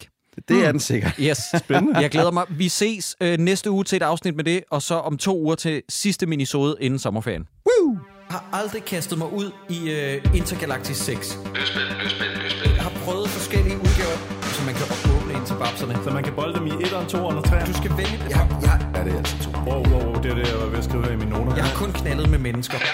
[0.48, 1.16] Det er den sikkert.
[1.20, 1.38] Yes.
[1.66, 2.00] Spændende.
[2.00, 2.46] Jeg glæder mig.
[2.50, 5.56] Vi ses øh, næste uge til et afsnit med det, og så om to uger
[5.56, 7.48] til sidste minisode inden sommerferien.
[7.66, 7.98] Woo!
[8.32, 11.40] Jeg har aldrig kastet mig ud i øh, Intergalactic 6.
[12.78, 14.18] Jeg har prøvet forskellige udgaver,
[14.56, 15.94] så man kan åbne ind til babserne.
[16.04, 17.68] Så man kan bolde dem i 1'eren, 2'eren og 3'eren.
[17.72, 18.30] Du skal vælge det.
[18.30, 19.50] Jeg, jeg, Ja, det er altså to.
[19.68, 21.56] Wow, wow, wow, det er det, jeg var ved at skrive her i mine noter.
[21.56, 22.78] jeg har kun knaldet med mennesker.
[22.78, 22.88] Jeg